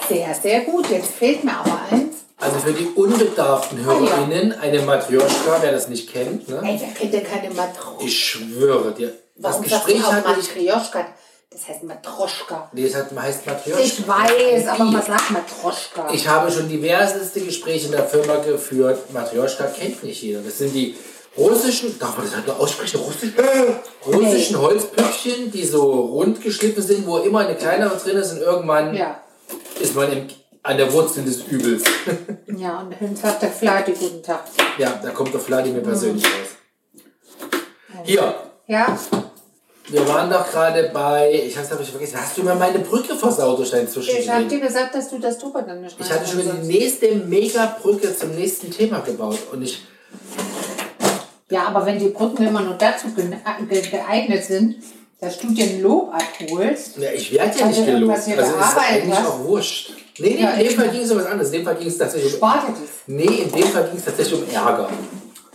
Sehr, 0.09 0.35
sehr 0.35 0.61
gut. 0.63 0.91
Jetzt 0.91 1.13
fehlt 1.13 1.45
mir 1.45 1.57
aber 1.59 1.79
eins. 1.91 2.26
Also 2.39 2.59
für 2.59 2.73
die 2.73 2.87
unbedarften 2.95 3.79
Ah. 3.83 3.87
HörerInnen, 3.87 4.53
eine 4.61 4.81
Matryoshka, 4.83 5.59
wer 5.61 5.73
das 5.73 5.89
nicht 5.89 6.13
kennt, 6.13 6.49
ne? 6.49 6.61
Ey, 6.65 6.79
wer 6.81 6.93
kennt 6.93 7.15
denn 7.15 7.25
keine 7.25 7.53
Matroschka? 7.55 8.05
Ich 8.05 8.25
schwöre 8.25 8.93
dir. 8.93 9.09
Das 9.37 9.53
Warum 9.55 9.69
sagst 9.69 9.87
Gespräch 9.87 10.03
hatte 10.13 10.41
ich... 10.41 10.49
Matrioschka? 10.49 11.07
Das 11.51 11.69
heißt 11.69 11.83
Matroschka. 11.85 12.71
Nee, 12.73 12.87
es 12.87 12.95
hat, 12.95 13.07
heißt 13.17 13.47
Matryoshka. 13.47 13.83
Ich 13.83 14.07
weiß, 14.07 14.67
aber 14.69 14.85
man 14.85 15.03
sagt 15.03 15.31
Matroschka. 15.31 16.11
Ich 16.13 16.29
habe 16.29 16.51
schon 16.51 16.69
diverseste 16.69 17.41
Gespräche 17.41 17.87
in 17.87 17.93
der 17.93 18.05
Firma 18.05 18.37
geführt. 18.37 19.11
Matryoshka 19.13 19.65
kennt 19.69 20.03
nicht 20.05 20.21
jeder. 20.23 20.41
Das 20.41 20.59
sind 20.59 20.75
die 20.75 20.95
russischen, 21.39 21.99
darf 21.99 22.17
man 22.19 22.27
das 22.27 22.35
halt 22.37 22.47
nur 22.47 22.61
aussprechen, 22.61 23.01
russischen, 23.07 23.35
russischen 24.07 24.61
Holzpüppchen 24.61 25.51
die 25.51 25.65
so 25.65 25.83
rund 25.93 26.43
geschliffen 26.43 26.83
sind, 26.83 27.07
wo 27.07 27.19
immer 27.19 27.41
eine 27.41 27.55
kleinere 27.55 27.97
drin 27.97 28.17
ist 28.17 28.33
und 28.33 28.41
irgendwann 28.43 28.95
Ja. 28.95 29.21
ist 29.81 29.95
man 29.95 30.13
im, 30.13 30.27
an 30.67 30.77
der 30.77 30.93
Wurzel 30.93 31.25
des 31.25 31.43
Übels. 31.49 31.83
Ja, 32.59 32.81
und 32.81 32.95
dann 32.99 33.15
sagt 33.15 33.43
der 33.43 33.51
Flati 33.51 33.93
guten 33.93 34.23
Tag. 34.23 34.45
ja, 34.79 34.99
da 35.03 35.11
kommt 35.11 35.33
der 35.35 35.41
Vladimir 35.41 35.83
persönlich 35.83 36.23
Mhm. 36.25 36.29
raus. 37.99 38.03
Hier, 38.05 38.35
Ja, 38.67 38.99
wir 39.89 40.09
waren 40.09 40.31
doch 40.31 40.51
gerade 40.51 40.91
bei, 40.93 41.31
ich 41.33 41.57
hab's 41.57 41.71
hab 41.71 41.81
ich 41.81 41.91
vergessen, 41.91 42.19
hast 42.21 42.37
du 42.39 42.43
mir 42.43 42.55
meine 42.55 42.79
Brücke 42.79 43.15
versaut 43.15 43.59
durch 43.59 43.71
dein 43.71 43.83
ich 43.87 43.95
habe 43.95 44.05
Zwischendrehen? 44.07 44.49
dir 44.49 44.61
gesagt, 44.61 44.95
dass 44.95 45.11
du 45.11 45.19
das 45.19 45.39
Tuba 45.39 45.63
dann 45.63 45.83
nicht 45.83 45.97
Ich 46.01 46.11
hatte 46.11 46.27
schon 46.27 46.41
die 46.41 46.67
nächste 46.67 47.15
Mega-Brücke 47.15 48.17
zum 48.17 48.31
nächsten 48.35 48.71
Thema 48.71 49.01
gebaut 49.01 49.39
und 49.53 49.63
ich, 49.63 49.85
Ja, 51.51 51.67
aber 51.69 51.85
wenn 51.87 51.99
die 51.99 52.09
Brücken 52.09 52.47
immer 52.47 52.63
nur 52.63 52.75
dazu 52.75 53.09
ge- 53.15 53.29
geeignet 53.91 54.45
sind, 54.45 54.77
dass 55.21 55.39
du 55.39 55.49
dir 55.53 55.65
ein 55.65 55.83
Lob 55.83 56.13
abholst, 56.13 56.97
ja, 56.99 57.11
ich 57.13 57.33
werde 57.33 57.59
ja 57.59 57.67
nicht 57.67 57.85
gelobt. 57.87 58.13
Also 58.15 58.31
ist 58.31 58.79
eigentlich 58.79 59.19
auch 59.19 59.41
wurscht. 59.45 59.93
Nee, 60.19 60.31
nee, 60.31 60.63
in 60.63 60.69
dem 60.69 60.79
Fall 60.79 60.89
ging 60.89 61.03
es 61.03 61.11
um 61.11 61.19
was 61.19 61.27
anderes. 61.27 61.49
In 61.49 61.59
dem 61.59 61.65
Fall 61.65 61.77
ging 61.77 61.89
es 61.89 61.99
tatsächlich 61.99 62.41
um, 62.41 62.51
nee, 63.07 63.25
in 63.25 63.53
dem 63.53 63.65
Fall 63.65 63.85
ging 63.85 63.99
es 63.99 64.05
tatsächlich 64.05 64.41
um 64.41 64.49
Ärger. 64.51 64.89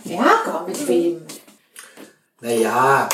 Ärger 0.05 0.65
mit 0.67 0.87
wem? 0.87 1.21
Naja, 2.41 3.09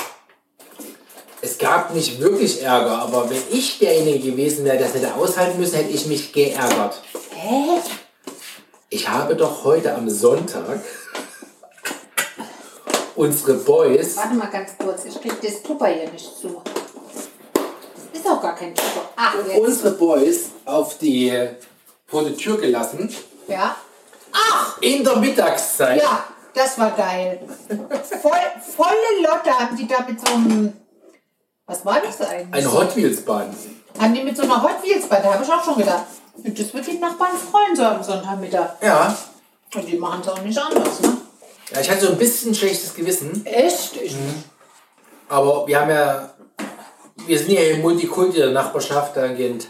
es 1.42 1.58
gab 1.58 1.94
nicht 1.94 2.20
wirklich 2.20 2.62
Ärger, 2.62 3.00
aber 3.00 3.30
wenn 3.30 3.42
ich 3.52 3.80
derjenige 3.80 4.32
gewesen 4.32 4.66
wäre, 4.66 4.78
der 4.78 4.88
es 4.88 4.94
hätte 4.94 5.14
aushalten 5.14 5.60
müssen, 5.60 5.76
hätte 5.76 5.92
ich 5.92 6.06
mich 6.08 6.34
geärgert. 6.34 7.02
Hä? 7.32 7.80
Ich 8.90 9.08
habe 9.08 9.36
doch 9.36 9.64
heute 9.64 9.94
am 9.96 10.10
Sonntag 10.10 10.82
unsere 13.16 13.54
Boys, 13.56 14.18
Warte 14.18 14.34
mal 14.34 14.50
ganz 14.50 14.72
kurz, 14.78 15.06
ich 15.06 15.22
krieg 15.22 15.40
das 15.42 15.62
Tupper 15.62 15.88
hier 15.88 16.10
nicht 16.10 16.38
zu. 16.38 16.62
Auch 18.38 18.42
gar 18.42 18.56
kein 18.56 18.76
Tupper. 18.76 19.10
Ach, 19.16 19.36
jetzt. 19.48 19.60
unsere 19.60 19.92
Boys 19.92 20.50
auf 20.66 20.98
die, 21.00 21.34
vor 22.06 22.24
die 22.24 22.36
Tür 22.36 22.58
gelassen. 22.58 23.14
Ja. 23.48 23.76
In 24.82 25.04
der 25.04 25.16
Mittagszeit. 25.16 26.02
Ja, 26.02 26.26
das 26.54 26.78
war 26.78 26.92
geil. 26.92 27.40
Voll, 27.68 28.32
volle 28.76 29.22
Lotte 29.24 29.58
haben 29.58 29.76
die 29.76 29.88
da 29.88 30.06
mit 30.08 30.20
so 30.20 30.34
einem. 30.34 30.74
Was 31.66 31.84
war 31.84 32.00
das 32.00 32.22
eigentlich? 32.22 32.54
Eine 32.54 32.72
Hot 32.72 32.96
Wheels 32.96 33.22
Bahn. 33.22 33.56
haben 34.00 34.14
die 34.14 34.24
mit 34.24 34.38
so 34.38 34.44
einer 34.44 34.62
Hot 34.62 34.84
Wheels 34.84 35.08
bei, 35.08 35.20
da 35.20 35.34
habe 35.34 35.44
ich 35.44 35.52
auch 35.52 35.64
schon 35.64 35.78
gedacht. 35.78 36.06
Das 36.44 36.74
wird 36.74 36.88
den 36.88 37.00
Nachbarn 37.00 37.36
freuen 37.36 37.76
so 37.76 37.84
am 37.84 38.04
Sonntagmittag. 38.04 38.76
Ja. 38.82 39.18
Und 39.74 39.88
die 39.88 39.98
machen 39.98 40.22
es 40.22 40.28
auch 40.30 40.42
nicht 40.42 40.58
anders, 40.58 41.02
ne? 41.02 41.18
ja. 41.74 41.82
Ich 41.82 41.90
hatte 41.90 42.06
so 42.06 42.12
ein 42.12 42.18
bisschen 42.18 42.54
schlechtes 42.54 42.94
Gewissen, 42.94 43.44
Echt? 43.46 44.00
Ich, 44.00 44.16
aber 45.28 45.68
wir 45.68 45.82
haben 45.82 45.90
ja, 45.90 46.30
wir 47.28 47.38
sind 47.38 47.52
ja 47.52 47.62
im 47.62 47.82
Multikulti 47.82 48.38
der 48.38 48.52
Nachbarschaft, 48.52 49.16
dahingehend 49.16 49.68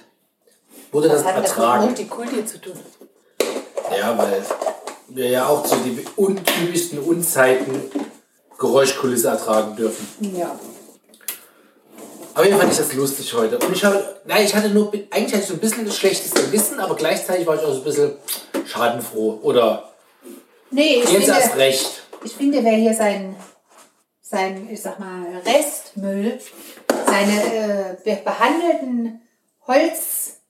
wurde 0.92 1.10
das 1.10 1.24
Was 1.24 1.26
hat 1.26 1.36
das 1.38 1.42
mit 1.42 1.50
ertragen. 1.50 1.86
Multikulti 1.86 2.46
zu 2.46 2.62
tun? 2.62 2.74
Ja, 3.98 4.18
weil 4.18 4.44
wir 5.10 5.30
ja 5.30 5.48
auch 5.48 5.64
zu 5.64 5.76
den 5.78 6.06
untypischsten 6.16 7.00
Unzeiten 7.00 7.82
Geräuschkulisse 8.58 9.28
ertragen 9.30 9.76
dürfen. 9.76 10.08
Ja. 10.36 10.58
Aber 12.34 12.46
jeden 12.46 12.60
fand 12.60 12.72
ich 12.72 12.78
das 12.78 12.94
lustig 12.94 13.34
heute. 13.34 13.58
Und 13.58 13.76
ich 13.76 13.84
habe, 13.84 14.20
nein, 14.26 14.46
ich 14.46 14.54
hatte 14.56 14.70
nur, 14.70 14.92
eigentlich 15.10 15.34
hatte 15.34 15.42
ich 15.42 15.48
so 15.48 15.54
ein 15.54 15.60
bisschen 15.60 15.86
ein 15.86 15.92
schlechtes 15.92 16.32
Gewissen, 16.34 16.80
aber 16.80 16.96
gleichzeitig 16.96 17.48
war 17.48 17.56
ich 17.56 17.62
auch 17.62 17.72
so 17.72 17.78
ein 17.80 17.84
bisschen 17.84 18.14
schadenfroh. 18.66 19.40
Oder 19.42 19.92
Nee, 20.70 21.02
ich 21.04 21.12
jetzt 21.12 21.30
erst 21.30 21.42
finde, 21.50 21.58
recht. 21.58 22.04
ich 22.24 22.34
finde, 22.34 22.64
wer 22.64 22.74
hier 22.74 22.94
sein, 22.94 23.36
sein, 24.22 24.68
ich 24.70 24.82
sag 24.82 25.00
mal, 25.00 25.24
Restmüll, 25.46 26.40
seine 27.08 27.54
äh, 27.54 27.98
be- 28.04 28.22
behandelten 28.24 29.22
Holz- 29.66 30.42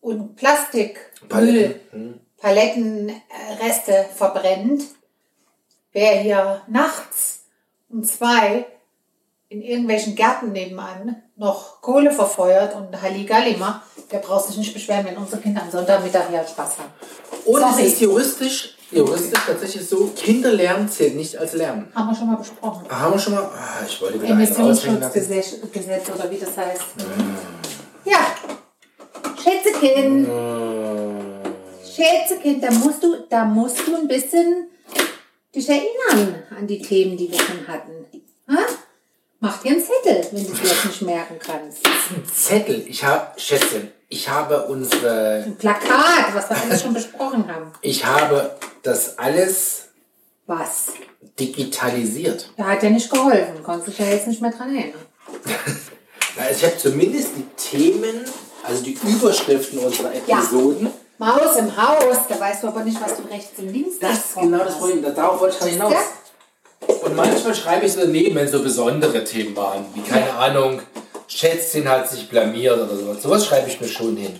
und 0.00 0.36
Plastikmüll, 0.36 1.28
Paletten. 1.28 2.20
Palettenreste 2.38 4.06
verbrennt, 4.14 4.82
wer 5.92 6.20
hier 6.20 6.62
nachts 6.68 7.44
um 7.88 8.02
zwei 8.04 8.66
in 9.48 9.62
irgendwelchen 9.62 10.14
Gärten 10.14 10.52
nebenan 10.52 11.22
noch 11.36 11.80
Kohle 11.80 12.12
verfeuert 12.12 12.74
und 12.76 13.02
Halligalli 13.02 13.56
macht, 13.56 13.82
der 14.12 14.18
braucht 14.18 14.46
sich 14.46 14.56
nicht 14.56 14.72
beschweren, 14.72 15.04
wenn 15.06 15.16
unsere 15.16 15.40
Kinder 15.40 15.62
am 15.62 15.70
Sonntagmittag 15.70 16.28
hier 16.30 16.46
Spaß 16.46 16.78
haben. 16.78 16.92
Und 17.46 17.60
Sorry. 17.60 17.82
es 17.86 17.92
ist 17.94 18.00
juristisch, 18.00 18.76
juristisch 18.90 19.40
tatsächlich 19.46 19.88
so, 19.88 20.10
Kinderlernen 20.16 20.88
zählt 20.88 21.16
nicht 21.16 21.36
als 21.36 21.52
Lernen. 21.54 21.90
Haben 21.94 22.08
wir 22.10 22.14
schon 22.16 22.26
mal 22.28 22.36
besprochen. 22.36 22.86
Ah, 22.88 23.00
Haben 23.00 23.12
wir 23.14 23.18
schon 23.18 23.34
mal? 23.34 23.42
Ah, 23.42 23.84
ich 23.86 24.00
wollte 24.00 24.20
wieder. 24.22 24.32
Emissionsschutzgesetz 24.32 25.56
Gesetz 25.72 26.10
oder 26.14 26.30
wie 26.30 26.38
das 26.38 26.56
heißt. 26.56 26.84
Ja. 28.04 28.18
Schätzekind. 29.42 30.28
Schätzekind, 31.84 32.62
da 32.62 32.70
musst 32.70 33.02
du, 33.02 33.16
da 33.28 33.44
musst 33.44 33.86
du 33.86 33.96
ein 33.96 34.08
bisschen 34.08 34.68
dich 35.54 35.68
erinnern 35.68 36.42
an 36.56 36.66
die 36.66 36.80
Themen, 36.80 37.16
die 37.16 37.30
wir 37.30 37.38
schon 37.38 37.66
hatten. 37.66 38.06
Ha? 38.48 38.58
Mach 39.40 39.62
dir 39.62 39.72
einen 39.72 39.80
Zettel, 39.80 40.26
wenn 40.32 40.44
du 40.46 40.52
es 40.52 40.62
jetzt 40.62 40.84
nicht 40.86 41.02
merken 41.02 41.36
kannst. 41.38 41.86
Ein 41.86 42.24
Zettel. 42.26 42.84
Ich 42.86 43.02
habe, 43.02 43.38
Schätzchen, 43.40 43.90
ich 44.10 44.28
habe 44.28 44.64
unsere, 44.66 45.44
Ein 45.46 45.56
Plakat, 45.56 46.34
was 46.34 46.50
wir 46.50 46.56
alles 46.60 46.82
schon 46.82 46.92
besprochen 46.92 47.46
haben. 47.50 47.72
ich 47.80 48.04
habe 48.04 48.54
das 48.82 49.18
alles 49.18 49.84
Was? 50.46 50.88
digitalisiert. 51.38 52.50
Da 52.56 52.64
hat 52.64 52.82
ja 52.82 52.90
nicht 52.90 53.10
geholfen. 53.10 53.62
Konntest 53.62 53.88
dich 53.88 53.98
ja 53.98 54.06
jetzt 54.12 54.26
nicht 54.26 54.42
mehr 54.42 54.50
dran 54.52 54.74
erinnern. 54.76 55.00
Ich 56.52 56.64
habe 56.64 56.78
zumindest 56.78 57.30
die 57.36 57.46
Themen, 57.56 58.24
also 58.62 58.82
die 58.82 58.96
Überschriften 59.06 59.78
unserer 59.80 60.14
Episoden. 60.14 60.88
Maus 61.18 61.56
im 61.58 61.76
Haus, 61.76 62.16
da 62.28 62.40
weißt 62.40 62.62
du 62.62 62.68
aber 62.68 62.82
nicht, 62.82 62.98
was 63.02 63.16
du 63.16 63.24
rechts 63.24 63.58
und 63.58 63.68
links 63.68 63.98
Das 63.98 64.12
ist 64.16 64.34
genau 64.36 64.64
das. 64.64 64.78
Problem. 64.78 65.02
Darauf 65.14 65.38
wollte 65.40 65.54
ich 65.54 65.58
gerade 65.60 65.72
hinaus. 65.72 65.94
Und 67.02 67.14
manchmal 67.16 67.54
schreibe 67.54 67.84
ich 67.84 67.92
so 67.92 68.00
daneben, 68.00 68.36
wenn 68.36 68.48
so 68.48 68.62
besondere 68.62 69.22
Themen 69.22 69.54
waren, 69.54 69.84
wie 69.92 70.00
keine 70.00 70.32
Ahnung, 70.32 70.80
Schätzchen 71.30 71.88
hat 71.88 72.08
sich 72.10 72.28
blamiert 72.28 72.76
oder 72.78 72.96
sowas. 72.96 73.22
Sowas 73.22 73.46
schreibe 73.46 73.68
ich 73.68 73.80
mir 73.80 73.88
schon 73.88 74.16
hin. 74.16 74.38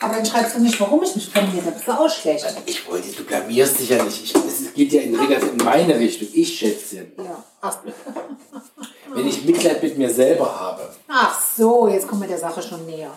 Aber 0.00 0.14
dann 0.14 0.26
schreibst 0.26 0.56
du 0.56 0.60
nicht, 0.60 0.78
warum 0.80 1.02
ich 1.04 1.14
mich 1.14 1.32
blamiert 1.32 1.64
habe. 1.64 1.72
Das 1.72 1.82
ist 1.82 1.88
auch 1.88 2.10
schlecht. 2.10 2.44
Ich 2.66 2.86
wollte, 2.86 3.08
du 3.12 3.24
blamierst 3.24 3.78
dich 3.78 3.88
ja 3.88 4.02
nicht. 4.02 4.24
Ich, 4.24 4.34
es 4.34 4.74
geht 4.74 4.92
ja 4.92 5.00
in, 5.00 5.14
relativ 5.14 5.52
in 5.52 5.64
meine 5.64 5.98
Richtung. 5.98 6.28
Ich 6.34 6.58
Schätzchen. 6.58 7.12
Ja. 7.16 7.42
Ach, 7.62 7.78
Wenn 9.14 9.28
ich 9.28 9.44
Mitleid 9.44 9.82
mit 9.82 9.96
mir 9.96 10.10
selber 10.10 10.60
habe. 10.60 10.90
ach 11.08 11.40
so, 11.40 11.88
jetzt 11.88 12.06
kommen 12.06 12.22
wir 12.22 12.28
der 12.28 12.38
Sache 12.38 12.60
schon 12.60 12.84
näher. 12.84 13.10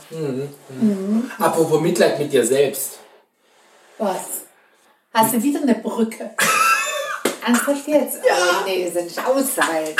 Apropos 1.39 1.81
Mitleid 1.81 2.19
mit 2.19 2.31
dir 2.31 2.45
selbst. 2.45 2.99
Was? 3.97 4.43
Hast 5.13 5.33
du 5.33 5.43
wieder 5.43 5.61
eine 5.61 5.75
Brücke? 5.75 6.29
Ernsthaft 7.45 7.87
jetzt? 7.87 8.19
Ja. 8.25 8.35
Oh, 8.61 8.65
nee, 8.65 8.89
ja 8.93 9.01
nicht 9.01 9.19
aushalten. 9.19 9.95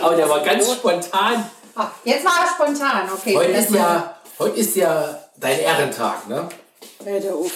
Aber 0.00 0.16
der 0.16 0.28
war 0.28 0.40
ganz 0.40 0.72
spontan. 0.72 1.50
Ach, 1.74 1.90
jetzt 2.04 2.24
war 2.24 2.32
er 2.44 2.48
spontan, 2.54 3.08
okay. 3.12 3.36
Heute 3.36 3.50
ist 3.52 3.70
ja, 3.70 4.14
heute 4.38 4.56
ist 4.60 4.76
ja 4.76 5.18
dein 5.36 5.58
Ehrentag, 5.58 6.28
ne? 6.28 6.48
Hör 7.04 7.34
auf. 7.34 7.52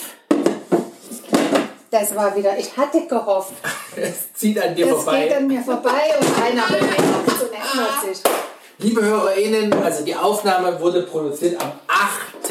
Das 1.91 2.15
war 2.15 2.37
wieder, 2.37 2.59
ich 2.59 2.77
hatte 2.77 3.07
gehofft, 3.07 3.55
Es 3.97 4.35
zieht 4.35 4.63
an 4.63 4.75
dir 4.75 4.87
das 4.87 4.97
geht 4.97 5.05
vorbei. 5.05 5.37
an 5.37 5.47
mir 5.47 5.63
vorbei 5.63 6.03
und 6.21 6.43
einer 6.43 6.67
bemerkt 6.67 6.99
erinnert 6.99 8.05
sich. 8.05 8.23
Liebe 8.79 9.03
HörerInnen, 9.03 9.73
also 9.83 10.05
die 10.05 10.15
Aufnahme 10.15 10.79
wurde 10.81 11.03
produziert 11.03 11.61
am 11.63 11.73
8. 11.89 12.51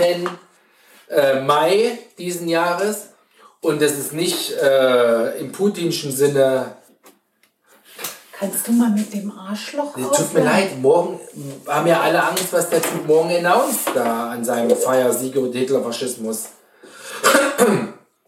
äh, 1.09 1.39
Mai 1.41 1.99
diesen 2.17 2.47
Jahres. 2.47 3.09
Und 3.61 3.81
das 3.81 3.93
ist 3.93 4.13
nicht 4.13 4.51
äh, 4.53 5.39
im 5.39 5.51
putinschen 5.51 6.11
Sinne. 6.11 6.76
Kannst 8.39 8.67
du 8.67 8.71
mal 8.71 8.89
mit 8.91 9.12
dem 9.13 9.32
Arschloch 9.32 9.93
Tut 9.95 10.34
mir 10.34 10.43
leid, 10.43 10.80
morgen 10.82 11.19
haben 11.67 11.88
ja 11.88 12.02
alle 12.02 12.21
Angst, 12.23 12.52
was 12.52 12.69
der 12.69 12.82
Typ 12.82 13.08
morgen 13.08 13.32
announced 13.36 13.88
da 13.95 14.30
an 14.30 14.45
seinem 14.45 14.76
Feiersieg 14.78 15.34
über 15.36 15.47
den 15.47 15.60
Hitlerfaschismus. 15.62 16.43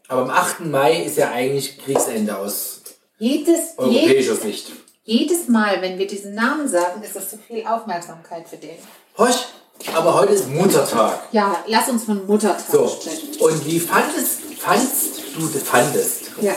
Aber 0.07 0.21
am 0.23 0.29
8. 0.31 0.61
Mai 0.65 1.03
ist 1.03 1.17
ja 1.17 1.29
eigentlich 1.31 1.77
Kriegsende 1.77 2.35
aus 2.35 2.81
Jedes, 3.19 3.59
je, 3.77 3.83
europäischer 3.83 4.35
Sicht. 4.35 4.71
jedes 5.03 5.47
Mal, 5.47 5.81
wenn 5.81 5.99
wir 5.99 6.07
diesen 6.07 6.33
Namen 6.33 6.67
sagen, 6.67 7.03
ist 7.03 7.15
das 7.15 7.29
zu 7.29 7.37
viel 7.37 7.65
Aufmerksamkeit 7.67 8.47
für 8.49 8.57
den. 8.57 8.77
Horch, 9.17 9.45
aber 9.93 10.15
heute 10.15 10.33
ist 10.33 10.49
Muttertag. 10.49 11.19
Ja, 11.31 11.63
lass 11.67 11.87
uns 11.89 12.05
von 12.05 12.25
Muttertag 12.25 12.63
So, 12.71 12.87
sprechen. 12.87 13.39
und 13.41 13.65
wie 13.67 13.79
fandest, 13.79 14.39
fandst 14.57 15.19
du, 15.35 15.41
fandest, 15.59 16.31
Ja. 16.41 16.55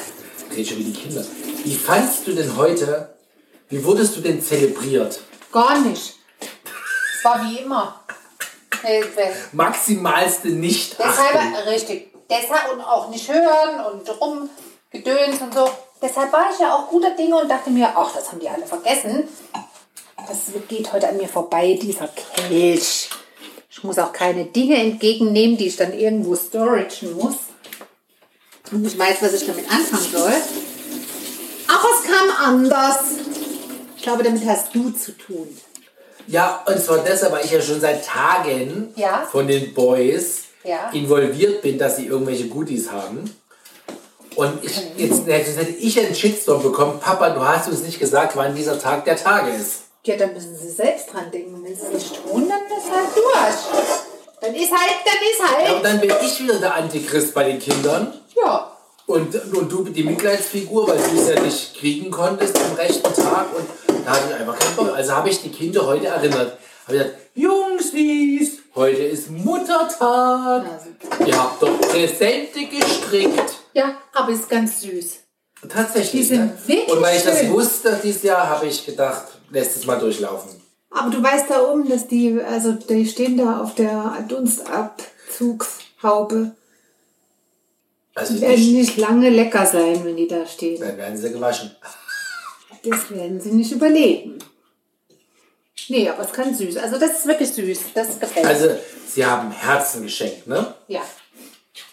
red 0.57 0.67
schon 0.67 0.79
wie 0.79 0.85
die 0.85 0.93
Kinder, 0.93 1.23
wie 1.65 1.75
fandst 1.75 2.27
du 2.27 2.33
denn 2.33 2.57
heute, 2.57 3.12
wie 3.73 3.83
wurdest 3.83 4.15
du 4.17 4.21
denn 4.21 4.43
zelebriert? 4.43 5.19
Gar 5.51 5.81
nicht. 5.81 6.17
Es 7.17 7.25
war 7.25 7.43
wie 7.43 7.57
immer. 7.57 8.05
Maximalste 9.53 10.49
nicht 10.49 10.99
Deshalb, 10.99 11.67
richtig. 11.67 12.13
Deshalb 12.29 12.75
und 12.75 12.83
auch 12.83 13.09
nicht 13.09 13.33
hören 13.33 13.81
und 13.91 14.21
rumgedöns 14.21 15.41
und 15.41 15.55
so. 15.55 15.71
Deshalb 16.03 16.31
war 16.35 16.51
ich 16.53 16.59
ja 16.59 16.75
auch 16.75 16.89
guter 16.89 17.13
Dinge 17.13 17.37
und 17.37 17.49
dachte 17.49 17.71
mir, 17.71 17.91
ach, 17.97 18.13
das 18.13 18.31
haben 18.31 18.41
die 18.41 18.49
alle 18.49 18.67
vergessen. 18.67 19.27
was 20.17 20.39
geht 20.69 20.93
heute 20.93 21.09
an 21.09 21.17
mir 21.17 21.29
vorbei, 21.29 21.79
dieser 21.81 22.09
Kelch. 22.09 23.09
Ich 23.71 23.83
muss 23.83 23.99
auch 23.99 24.13
keine 24.13 24.45
Dinge 24.45 24.77
entgegennehmen, 24.77 25.57
die 25.57 25.69
ich 25.69 25.77
dann 25.77 25.99
irgendwo 25.99 26.37
storagen 26.37 27.17
muss. 27.17 27.37
Und 28.71 28.85
ich 28.85 28.99
weiß, 28.99 29.23
was 29.23 29.33
ich 29.33 29.47
damit 29.47 29.71
anfangen 29.71 30.13
soll. 30.13 30.35
Aber 31.69 31.89
es 31.99 32.11
kam 32.11 32.49
anders. 32.49 32.99
Ich 34.03 34.07
glaube, 34.09 34.25
damit 34.25 34.45
hast 34.49 34.75
du 34.75 34.91
zu 34.91 35.13
tun. 35.17 35.47
Ja, 36.27 36.65
und 36.67 36.83
zwar 36.83 36.99
deshalb, 36.99 37.31
weil 37.35 37.45
ich 37.45 37.53
ja 37.53 37.63
schon 37.63 37.81
seit 37.81 38.05
Tagen 38.05 38.93
Ja. 38.97 39.29
von 39.31 39.47
den 39.47 39.73
Boys 39.75 40.39
Ja. 40.65 40.91
involviert 40.93 41.63
bin, 41.63 41.79
dass 41.79 41.99
sie 41.99 42.07
irgendwelche 42.07 42.49
Goodies 42.49 42.91
haben. 42.91 43.33
Und 44.35 44.65
ich, 44.65 44.77
jetzt, 44.97 45.25
jetzt 45.29 45.57
hätte 45.57 45.71
ich 45.71 46.01
einen 46.01 46.17
Shitstorm 46.17 46.65
bekommen, 46.65 46.99
Papa, 46.99 47.31
du 47.31 47.47
hast 47.47 47.69
uns 47.69 47.83
nicht 47.83 48.01
gesagt, 48.01 48.35
wann 48.35 48.57
dieser 48.57 48.77
Tag 48.77 49.05
der 49.05 49.15
Tage 49.15 49.53
ist. 49.53 49.83
Ja, 50.05 50.17
dann 50.17 50.33
müssen 50.35 50.57
sie 50.57 50.71
selbst 50.71 51.13
dran 51.13 51.31
denken. 51.31 51.63
Wenn 51.63 51.77
sie 51.77 51.83
es 51.83 51.93
nicht 51.93 52.27
tun, 52.27 52.49
dann 52.49 52.77
ist 52.77 52.91
halt 52.91 53.15
durch. 53.15 54.41
Dann 54.41 54.53
ist 54.57 54.73
halt, 54.73 54.97
dann 55.05 55.15
ist 55.31 55.39
Ja, 55.39 55.59
halt. 55.69 55.77
und 55.77 55.85
dann 55.85 56.01
bin 56.01 56.11
ich 56.27 56.41
wieder 56.43 56.59
der 56.59 56.75
Antichrist 56.75 57.33
bei 57.35 57.45
den 57.45 57.61
Kindern. 57.61 58.13
Ja. 58.45 58.69
Und, 59.07 59.35
und 59.53 59.71
du 59.71 59.85
die 59.85 60.05
Mitleidsfigur, 60.05 60.89
weil 60.89 60.97
du 60.99 61.21
es 61.21 61.29
ja 61.29 61.41
nicht 61.41 61.75
kriegen 61.77 62.11
konntest 62.11 62.57
am 62.57 62.75
rechten 62.75 63.13
Tag. 63.15 63.47
Und 63.55 63.67
da 64.05 64.11
hatte 64.13 64.29
ich 64.31 64.35
einfach 64.41 64.59
keinen 64.59 64.77
Bock. 64.77 64.95
Also 64.95 65.13
habe 65.13 65.29
ich 65.31 65.43
die 65.43 65.51
Kinder 65.51 65.85
heute 65.87 66.07
erinnert. 66.07 66.59
Habe 66.87 66.99
gesagt, 66.99 67.17
Jungsies, 67.35 68.59
heute 68.75 69.03
ist 69.03 69.31
Muttertag. 69.31 70.65
Also, 70.67 70.89
Ihr 71.27 71.39
habt 71.39 71.63
doch 71.63 71.81
Präsente 71.81 72.65
gestrickt. 72.67 73.55
ja, 73.75 73.97
aber 74.13 74.33
ist 74.33 74.49
ganz 74.49 74.81
süß. 74.83 75.19
Tatsächlich. 75.69 76.23
Die 76.23 76.27
sind 76.27 76.45
ne? 76.47 76.53
wirklich 76.67 76.89
Und 76.93 77.03
weil 77.03 77.17
ich 77.17 77.23
das 77.23 77.39
schön. 77.41 77.53
wusste 77.53 78.01
dieses 78.03 78.23
Jahr, 78.25 78.49
habe 78.49 78.67
ich 78.67 78.85
gedacht, 78.85 79.27
lässt 79.51 79.77
es 79.77 79.87
mal 79.87 79.99
durchlaufen. 79.99 80.51
Aber 80.91 81.09
du 81.11 81.23
weißt 81.23 81.47
da 81.49 81.63
oben, 81.63 81.89
dass 81.89 82.09
die, 82.09 82.39
also 82.43 82.73
die 82.73 83.07
stehen 83.07 83.37
da 83.39 83.61
auf 83.63 83.75
der 83.77 84.25
Dunstabzugshaube. 84.29 86.51
Also 88.15 88.35
Die 88.35 88.41
werden 88.43 88.73
nicht 88.75 88.99
lange 88.99 89.31
lecker 89.31 89.65
sein, 89.65 90.05
wenn 90.05 90.17
die 90.17 90.29
da 90.29 90.45
stehen. 90.45 90.79
dann 90.81 90.99
werden 90.99 91.17
sie 91.17 91.33
gewaschen. 91.33 91.71
Das 92.85 93.11
werden 93.11 93.41
sie 93.41 93.51
nicht 93.53 93.73
überleben. 93.73 94.39
Nee, 95.89 96.09
aber 96.09 96.25
es 96.25 96.33
kann 96.33 96.55
süß. 96.55 96.77
Also 96.79 96.99
das 96.99 97.11
ist 97.13 97.27
wirklich 97.27 97.53
süß. 97.53 97.79
Das 97.95 98.19
gefällt 98.21 98.45
mir. 98.45 98.51
Also, 98.51 98.69
sie 99.09 99.25
haben 99.25 99.51
Herzen 99.51 100.03
geschenkt, 100.03 100.47
ne? 100.47 100.75
Ja. 100.89 101.01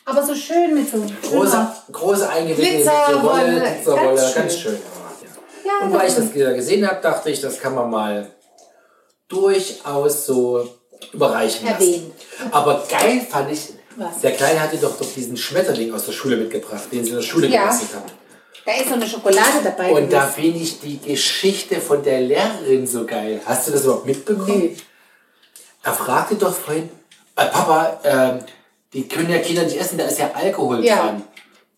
Aber 0.06 0.26
so 0.26 0.34
schön 0.36 0.74
mit 0.74 0.90
so 0.90 1.04
Große, 1.30 1.68
große 1.92 2.30
eingewickelte 2.30 2.72
Glitzerwolle, 2.78 3.24
Wolle, 3.24 3.62
Glitzerwolle, 3.62 4.16
ganz 4.16 4.36
ganz, 4.36 4.58
schön. 4.58 4.72
gemacht, 4.74 5.16
ja. 5.64 5.72
Ja, 5.80 5.86
Und 5.86 5.94
weil 5.94 6.10
ich 6.10 6.16
das 6.16 6.32
gesehen 6.34 6.88
habe, 6.88 7.02
dachte 7.02 7.30
ich, 7.30 7.42
das 7.42 7.60
kann 7.60 7.76
man 7.76 7.90
mal 7.90 8.32
durchaus 9.28 10.26
so 10.26 10.68
überreichen 11.14 11.66
lassen. 11.68 11.82
Erwähnen. 11.82 12.12
Aber 12.52 12.84
geil 12.90 13.22
fand 13.30 13.52
ich, 13.52 13.70
Was? 13.98 14.20
der 14.22 14.32
Kleine 14.32 14.62
hatte 14.62 14.78
doch, 14.78 14.98
doch 14.98 15.14
diesen 15.14 15.38
Schmetterling 15.38 15.94
aus 15.94 16.06
der 16.06 16.14
Schule 16.14 16.38
mitgebracht, 16.38 16.84
den 16.92 17.04
sie 17.04 17.12
in 17.12 17.16
der 17.18 17.24
Schule 17.24 17.48
Ja. 17.48 17.62
gebastelt 17.62 17.94
haben. 17.96 18.12
Da 18.66 18.74
ist 18.74 18.90
so 18.90 18.96
eine 18.96 19.08
Schokolade 19.08 19.62
dabei. 19.64 19.92
Und 19.92 20.12
da 20.12 20.28
finde 20.28 20.60
ich 20.60 20.80
die 20.80 21.00
Geschichte 21.00 21.80
von 21.82 22.04
der 22.04 22.22
Lehrerin 22.22 22.86
so 22.86 23.06
geil. 23.06 23.42
Hast 23.46 23.68
du 23.68 23.72
das 23.72 23.84
überhaupt 23.84 24.06
mitbekommen? 24.06 24.60
Nee. 24.60 24.78
Er 25.84 25.94
fragte 25.94 26.36
doch 26.36 26.54
vorhin, 26.54 26.90
äh, 27.36 27.46
Papa, 27.46 28.00
ähm, 28.04 28.40
die 28.94 29.08
können 29.08 29.30
ja 29.30 29.38
Kinder 29.40 29.64
nicht 29.64 29.80
essen, 29.80 29.98
da 29.98 30.06
ist 30.06 30.20
ja 30.20 30.32
Alkohol 30.34 30.84
Ja. 30.84 30.96
dran. 30.98 31.24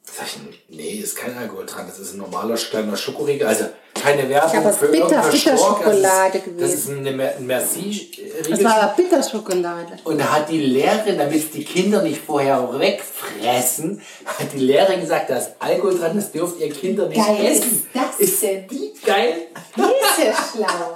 Sag 0.03 0.25
ich, 0.27 0.39
nee, 0.75 0.95
ist 0.95 1.15
kein 1.15 1.37
Alkohol 1.37 1.65
dran, 1.65 1.85
das 1.87 1.99
ist 1.99 2.13
ein 2.13 2.17
normaler 2.17 2.55
kleiner 2.55 2.97
Schokoriegel. 2.97 3.47
Also 3.47 3.65
keine 3.93 4.27
Werbung 4.27 4.51
Ja, 4.53 4.59
aber 4.59 4.69
es 4.71 4.77
für 4.77 4.85
ist 4.87 4.91
bitter- 4.91 5.21
Bitterschokolade 5.31 6.31
Das 6.33 6.47
ist, 6.47 6.61
das 6.61 6.69
ist 6.73 6.85
gewesen. 6.87 7.07
eine 7.07 7.09
ein 7.09 7.17
Das 7.33 7.39
Merci-Riegel. 7.39 8.63
war 8.65 8.93
Bitterschokolade. 8.95 9.97
Und 10.03 10.17
da 10.19 10.25
hat 10.31 10.49
die 10.49 10.59
Lehrerin, 10.65 11.17
damit 11.17 11.53
die 11.53 11.63
Kinder 11.63 12.01
nicht 12.01 12.19
vorher 12.25 12.67
wegfressen, 12.79 14.01
hat 14.25 14.47
die 14.53 14.59
Lehrerin 14.59 15.01
gesagt, 15.01 15.29
da 15.29 15.37
ist 15.37 15.51
Alkohol 15.59 15.97
dran, 15.99 16.15
das 16.15 16.31
dürft 16.31 16.59
ihr 16.59 16.69
Kinder 16.71 17.07
nicht 17.07 17.17
Geil 17.25 17.45
ist 17.45 17.59
essen. 17.63 17.87
das 17.93 18.19
ist 18.19 18.41
denn? 18.43 18.67
die 18.67 18.93
geil? 19.05 19.33
Die 19.77 19.81
ist 19.81 20.25
ja 20.25 20.33
schlau. 20.33 20.93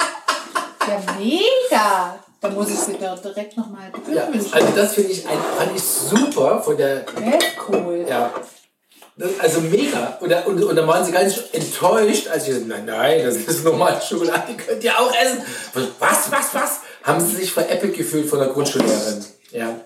Ja, 0.88 1.02
mega. 1.20 2.20
Da 2.42 2.50
muss 2.50 2.70
ich 2.70 2.76
sie 2.80 2.94
doch 2.94 3.20
direkt 3.22 3.56
nochmal 3.58 3.86
Ja, 3.92 3.98
beglückwünschen. 4.26 4.54
also 4.54 4.68
das 4.76 4.94
finde 4.94 5.12
ich, 5.12 5.26
ein, 5.28 5.38
fand 5.58 5.76
ich 5.76 5.84
super 5.84 6.62
von 6.62 6.78
der 6.78 6.98
Ja, 6.98 7.40
cool. 7.70 8.06
Ja. 8.08 8.32
Also 9.40 9.62
mega. 9.62 10.18
Und, 10.20 10.34
und, 10.46 10.64
und 10.64 10.76
dann 10.76 10.88
waren 10.88 11.06
sie 11.06 11.14
ganz 11.14 11.40
enttäuscht, 11.54 12.28
als 12.28 12.44
ich 12.44 12.50
gesagt 12.50 12.68
nein, 12.68 12.86
nein, 12.86 13.24
das 13.24 13.38
ist 13.38 13.64
normale 13.64 14.02
Schokolade, 14.02 14.44
die 14.50 14.58
könnt 14.58 14.84
ihr 14.84 15.00
auch 15.00 15.14
essen. 15.16 15.42
Was, 16.00 16.30
was, 16.32 16.54
was? 16.54 16.80
Haben 17.04 17.22
sie 17.22 17.38
sich 17.38 17.52
veräppelt 17.52 17.96
gefühlt 17.96 18.30
von 18.30 18.40
der 18.40 18.50
Grundschullehrerin. 18.50 19.24
Ja. 19.52 19.80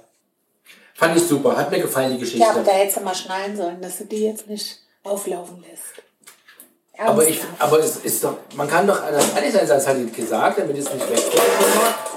Fand 0.96 1.15
ich 1.15 1.24
super, 1.24 1.56
hat 1.56 1.70
mir 1.70 1.80
gefallen, 1.80 2.13
die 2.13 2.20
Geschichte. 2.20 2.39
Ja, 2.39 2.50
aber 2.50 2.63
da 2.63 2.72
hättest 2.72 2.98
du 2.98 3.02
mal 3.02 3.13
schnallen 3.13 3.56
sollen, 3.56 3.82
dass 3.82 4.00
du 4.00 4.06
die 4.06 4.26
jetzt 4.26 4.48
nicht 4.48 4.80
auflaufen 5.04 5.63
lässt. 5.70 6.04
Aber, 6.98 7.26
ich, 7.26 7.39
Ernsthaft. 7.39 7.62
aber 7.62 7.80
es 7.80 7.96
ist 7.98 8.24
doch, 8.24 8.38
man 8.56 8.68
kann 8.68 8.86
doch 8.86 9.00
das 9.00 9.34
ehrlich 9.34 9.54
sein, 9.54 9.68
das 9.68 9.88
hat 9.88 9.96
sie 9.96 10.10
gesagt, 10.12 10.60
damit 10.60 10.78
es 10.78 10.94
nicht 10.94 11.10
wegkommt. 11.10 11.44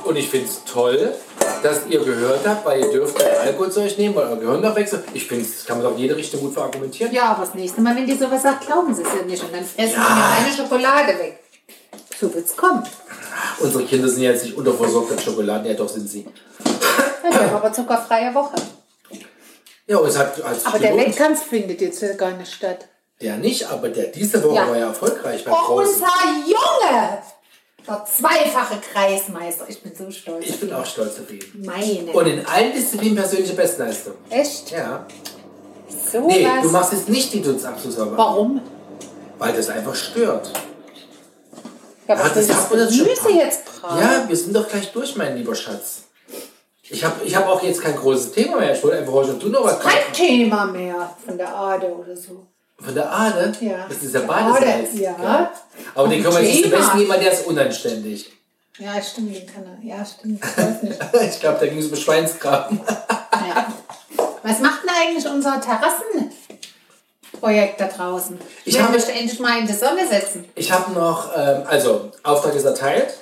Und 0.04 0.16
ich 0.16 0.28
finde 0.28 0.48
es 0.48 0.64
toll, 0.64 1.14
dass 1.62 1.86
ihr 1.88 2.00
gehört 2.04 2.46
habt, 2.46 2.64
weil 2.64 2.80
ihr 2.80 2.90
dürft 2.90 3.18
kein 3.18 3.36
Alkohol 3.38 3.70
zu 3.70 3.80
euch 3.80 3.96
nehmen, 3.98 4.14
weil 4.14 4.26
euer 4.26 4.36
Gehirn 4.36 4.60
noch 4.60 4.74
wechselt. 4.76 5.04
Ich 5.14 5.26
finde, 5.26 5.44
das 5.44 5.64
kann 5.64 5.78
man 5.78 5.86
doch 5.86 5.92
in 5.92 5.98
jede 6.02 6.16
Richtung 6.16 6.40
gut 6.40 6.54
verargumentieren. 6.54 7.12
Ja, 7.12 7.30
aber 7.30 7.44
das 7.44 7.54
nächste 7.54 7.80
Mal, 7.80 7.94
wenn 7.96 8.06
die 8.06 8.16
sowas 8.16 8.42
sagt, 8.42 8.66
glauben 8.66 8.94
sie 8.94 9.02
es 9.02 9.08
ja 9.08 9.24
nicht. 9.24 9.42
Und 9.42 9.54
dann 9.54 9.64
fressen 9.64 9.90
sie 9.92 9.96
mir 9.98 10.04
meine 10.40 10.56
Schokolade 10.56 11.18
weg. 11.18 11.38
So 12.20 12.32
wird's 12.34 12.56
kommen. 12.56 12.82
Unsere 13.60 13.84
Kinder 13.84 14.08
sind 14.08 14.22
jetzt 14.22 14.44
nicht 14.44 14.56
unterversorgt 14.56 15.10
mit 15.10 15.20
Schokoladen, 15.22 15.66
ja 15.66 15.74
doch 15.74 15.88
sind 15.88 16.08
sie. 16.08 16.26
Ich 17.28 17.34
habe 17.36 17.56
aber 17.56 17.72
zuckerfreie 17.72 18.34
Woche. 18.34 18.54
Ja, 19.86 19.98
und 19.98 20.08
es 20.08 20.18
hat 20.18 20.40
als 20.42 20.64
Aber 20.66 20.78
der 20.78 20.96
Wettkampf 20.96 21.44
findet 21.44 21.80
jetzt 21.80 22.00
ja 22.02 22.12
gar 22.14 22.30
nicht 22.32 22.52
statt. 22.52 22.88
Der 23.20 23.36
nicht, 23.36 23.70
aber 23.70 23.88
der 23.88 24.06
diese 24.06 24.42
Woche 24.42 24.54
Ja. 24.56 24.68
war 24.68 24.76
ja 24.76 24.86
erfolgreich 24.88 25.44
beim 25.44 25.54
Oh, 25.54 25.74
unser 25.74 26.06
Junge! 26.46 27.18
Der 27.86 28.04
zweifache 28.04 28.78
Kreismeister. 28.92 29.64
Ich 29.68 29.82
bin 29.82 29.92
so 29.94 30.10
stolz. 30.10 30.46
Ich 30.46 30.60
bin 30.60 30.72
auch 30.72 30.86
stolz 30.86 31.18
auf 31.18 31.30
ihn. 31.30 31.40
Meine. 31.64 32.12
Und 32.12 32.26
in 32.26 32.46
allen 32.46 32.72
Disziplinen 32.72 33.16
persönliche 33.16 33.54
Bestleistung. 33.54 34.14
Echt? 34.30 34.70
Ja. 34.70 35.06
So 36.12 36.26
Nee, 36.26 36.46
was? 36.46 36.62
du 36.62 36.68
machst 36.70 36.92
jetzt 36.92 37.08
nicht 37.08 37.32
die 37.32 37.42
Dunstabzugshaube. 37.42 38.16
Warum? 38.16 38.60
Weil 39.38 39.52
das 39.52 39.68
einfach 39.68 39.94
stört. 39.94 40.50
Ja, 42.08 42.14
Ah, 42.14 42.18
was 42.24 42.34
das 42.34 42.46
das 42.48 42.68
Gemüse 42.68 43.30
jetzt 43.32 43.64
braten? 43.80 44.00
Ja, 44.00 44.28
wir 44.28 44.36
sind 44.36 44.54
doch 44.54 44.68
gleich 44.68 44.92
durch, 44.92 45.16
mein 45.16 45.36
lieber 45.36 45.54
Schatz. 45.54 46.02
Ich 46.88 47.02
habe 47.04 47.24
ich 47.24 47.34
hab 47.34 47.48
auch 47.48 47.62
jetzt 47.62 47.80
kein 47.80 47.96
großes 47.96 48.32
Thema 48.32 48.58
mehr. 48.58 48.74
Ich 48.76 48.82
wollte 48.82 48.98
einfach 48.98 49.12
heute 49.12 49.34
du 49.34 49.48
noch 49.48 49.64
was 49.64 49.80
Kein 49.80 50.12
Thema 50.12 50.66
mehr 50.66 51.16
von 51.24 51.38
der 51.38 51.54
Ade 51.54 51.86
oder 51.86 52.14
so. 52.16 52.46
Von 52.84 52.94
der 52.94 53.10
Ahle? 53.12 53.52
Ja. 53.60 53.86
Das 53.88 54.02
ist 54.02 54.14
ja 54.14 54.20
Der 54.20 54.30
Ade, 54.30 54.66
heiß. 54.66 54.88
ja. 54.94 55.52
Aber 55.94 56.08
den 56.08 56.22
können 56.22 56.34
wir 56.36 56.42
nicht 56.42 56.62
zum. 56.62 56.70
Besten 56.70 57.08
weil 57.08 57.20
der 57.20 57.32
ist 57.32 57.46
unanständig. 57.46 58.30
Ja, 58.78 59.00
stimmt, 59.02 59.34
den 59.36 59.46
kann 59.46 59.64
er. 59.64 59.78
Ja, 59.86 60.04
stimmt. 60.04 60.42
Ich 61.30 61.40
glaube, 61.40 61.58
da 61.60 61.66
ging 61.66 61.78
es 61.78 61.86
um 61.88 61.96
Schweinsgraben. 61.96 62.80
Ja. 62.86 63.66
Was 64.42 64.60
macht 64.60 64.82
denn 64.82 64.90
eigentlich 64.90 65.26
unser 65.26 65.60
Terrassenprojekt 65.60 67.80
da 67.80 67.86
draußen? 67.88 68.38
Ich 68.64 68.74
Ich 68.74 68.80
habe- 68.82 68.92
möchte 68.92 69.12
endlich 69.12 69.38
mal 69.38 69.58
in 69.58 69.66
die 69.66 69.72
Sonne 69.72 70.06
setzen. 70.08 70.44
Ich 70.54 70.72
habe 70.72 70.92
noch, 70.92 71.30
ähm, 71.36 71.62
also 71.66 72.10
Auftrag 72.22 72.54
ist 72.54 72.64
erteilt 72.64 73.14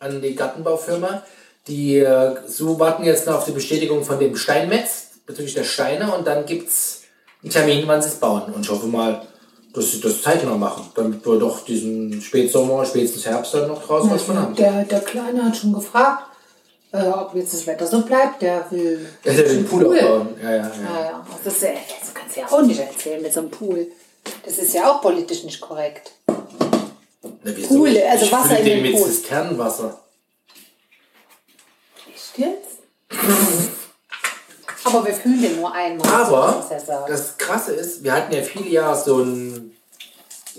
an 0.00 0.20
die 0.20 0.34
Gartenbaufirma. 0.34 1.22
Die 1.68 1.98
äh, 1.98 2.36
so 2.46 2.78
warten 2.78 3.04
jetzt 3.04 3.26
noch 3.26 3.36
auf 3.36 3.44
die 3.44 3.52
Bestätigung 3.52 4.04
von 4.04 4.18
dem 4.18 4.36
Steinmetz 4.36 5.08
bezüglich 5.26 5.54
der 5.54 5.64
Steine 5.64 6.14
und 6.14 6.26
dann 6.26 6.46
gibt 6.46 6.68
es 6.68 7.02
einen 7.46 7.66
Termin, 7.66 7.86
wann 7.86 8.02
sie 8.02 8.08
es 8.08 8.16
bauen. 8.16 8.42
Und 8.52 8.64
ich 8.64 8.70
hoffe 8.70 8.86
mal, 8.86 9.22
dass 9.72 9.92
sie 9.92 10.00
das 10.00 10.22
zeitnah 10.22 10.56
machen, 10.56 10.90
damit 10.94 11.24
wir 11.24 11.38
doch 11.38 11.64
diesen 11.64 12.20
Spätsommer, 12.20 12.84
spätestens 12.84 13.26
Herbst 13.26 13.54
dann 13.54 13.68
noch 13.68 13.86
draußen 13.86 14.10
was 14.10 14.22
von 14.22 14.38
haben. 14.38 14.54
Der, 14.56 14.84
der 14.84 15.00
Kleine 15.00 15.44
hat 15.44 15.56
schon 15.56 15.72
gefragt, 15.72 16.24
äh, 16.92 17.06
ob 17.08 17.34
jetzt 17.34 17.52
das 17.52 17.66
Wetter 17.66 17.86
so 17.86 18.02
bleibt. 18.02 18.42
Der 18.42 18.66
will. 18.70 19.06
Ja, 19.24 19.32
der 19.32 19.48
will 19.48 19.56
den 19.56 19.66
Pool 19.66 19.84
Pool. 19.84 19.98
aufbauen. 19.98 20.28
Ja, 20.42 20.50
ja, 20.50 20.56
ja. 20.56 20.64
Ja, 20.64 21.00
ja. 21.04 21.26
Das, 21.44 21.54
ist 21.54 21.62
das 21.62 22.14
kannst 22.14 22.36
du 22.36 22.40
ja 22.40 22.46
auch 22.50 22.62
nicht 22.62 22.80
erzählen 22.80 23.22
mit 23.22 23.32
so 23.32 23.40
einem 23.40 23.50
Pool. 23.50 23.86
Das 24.44 24.58
ist 24.58 24.74
ja 24.74 24.90
auch 24.90 25.00
politisch 25.00 25.44
nicht 25.44 25.60
korrekt. 25.60 26.12
Na? 26.26 27.52
Pool, 27.68 27.96
also 28.10 28.24
ich 28.24 28.32
Wasser 28.32 28.58
in 28.58 28.64
den 28.64 28.82
den 28.82 28.82
mit 28.82 28.96
Pool. 28.96 29.08
Zisternenwasser. 29.08 30.00
Echt 32.12 32.38
jetzt? 32.38 32.80
Aber 34.86 35.06
wir 35.06 35.14
fühlen 35.14 35.42
den 35.42 35.60
nur 35.60 35.72
einmal. 35.72 36.06
Aber 36.08 36.64
das 37.08 37.36
Krasse 37.38 37.72
ist, 37.72 38.02
wir 38.02 38.12
hatten 38.12 38.32
ja 38.32 38.42
viele 38.42 38.68
Jahre 38.68 39.02
so 39.02 39.18
ein... 39.18 39.72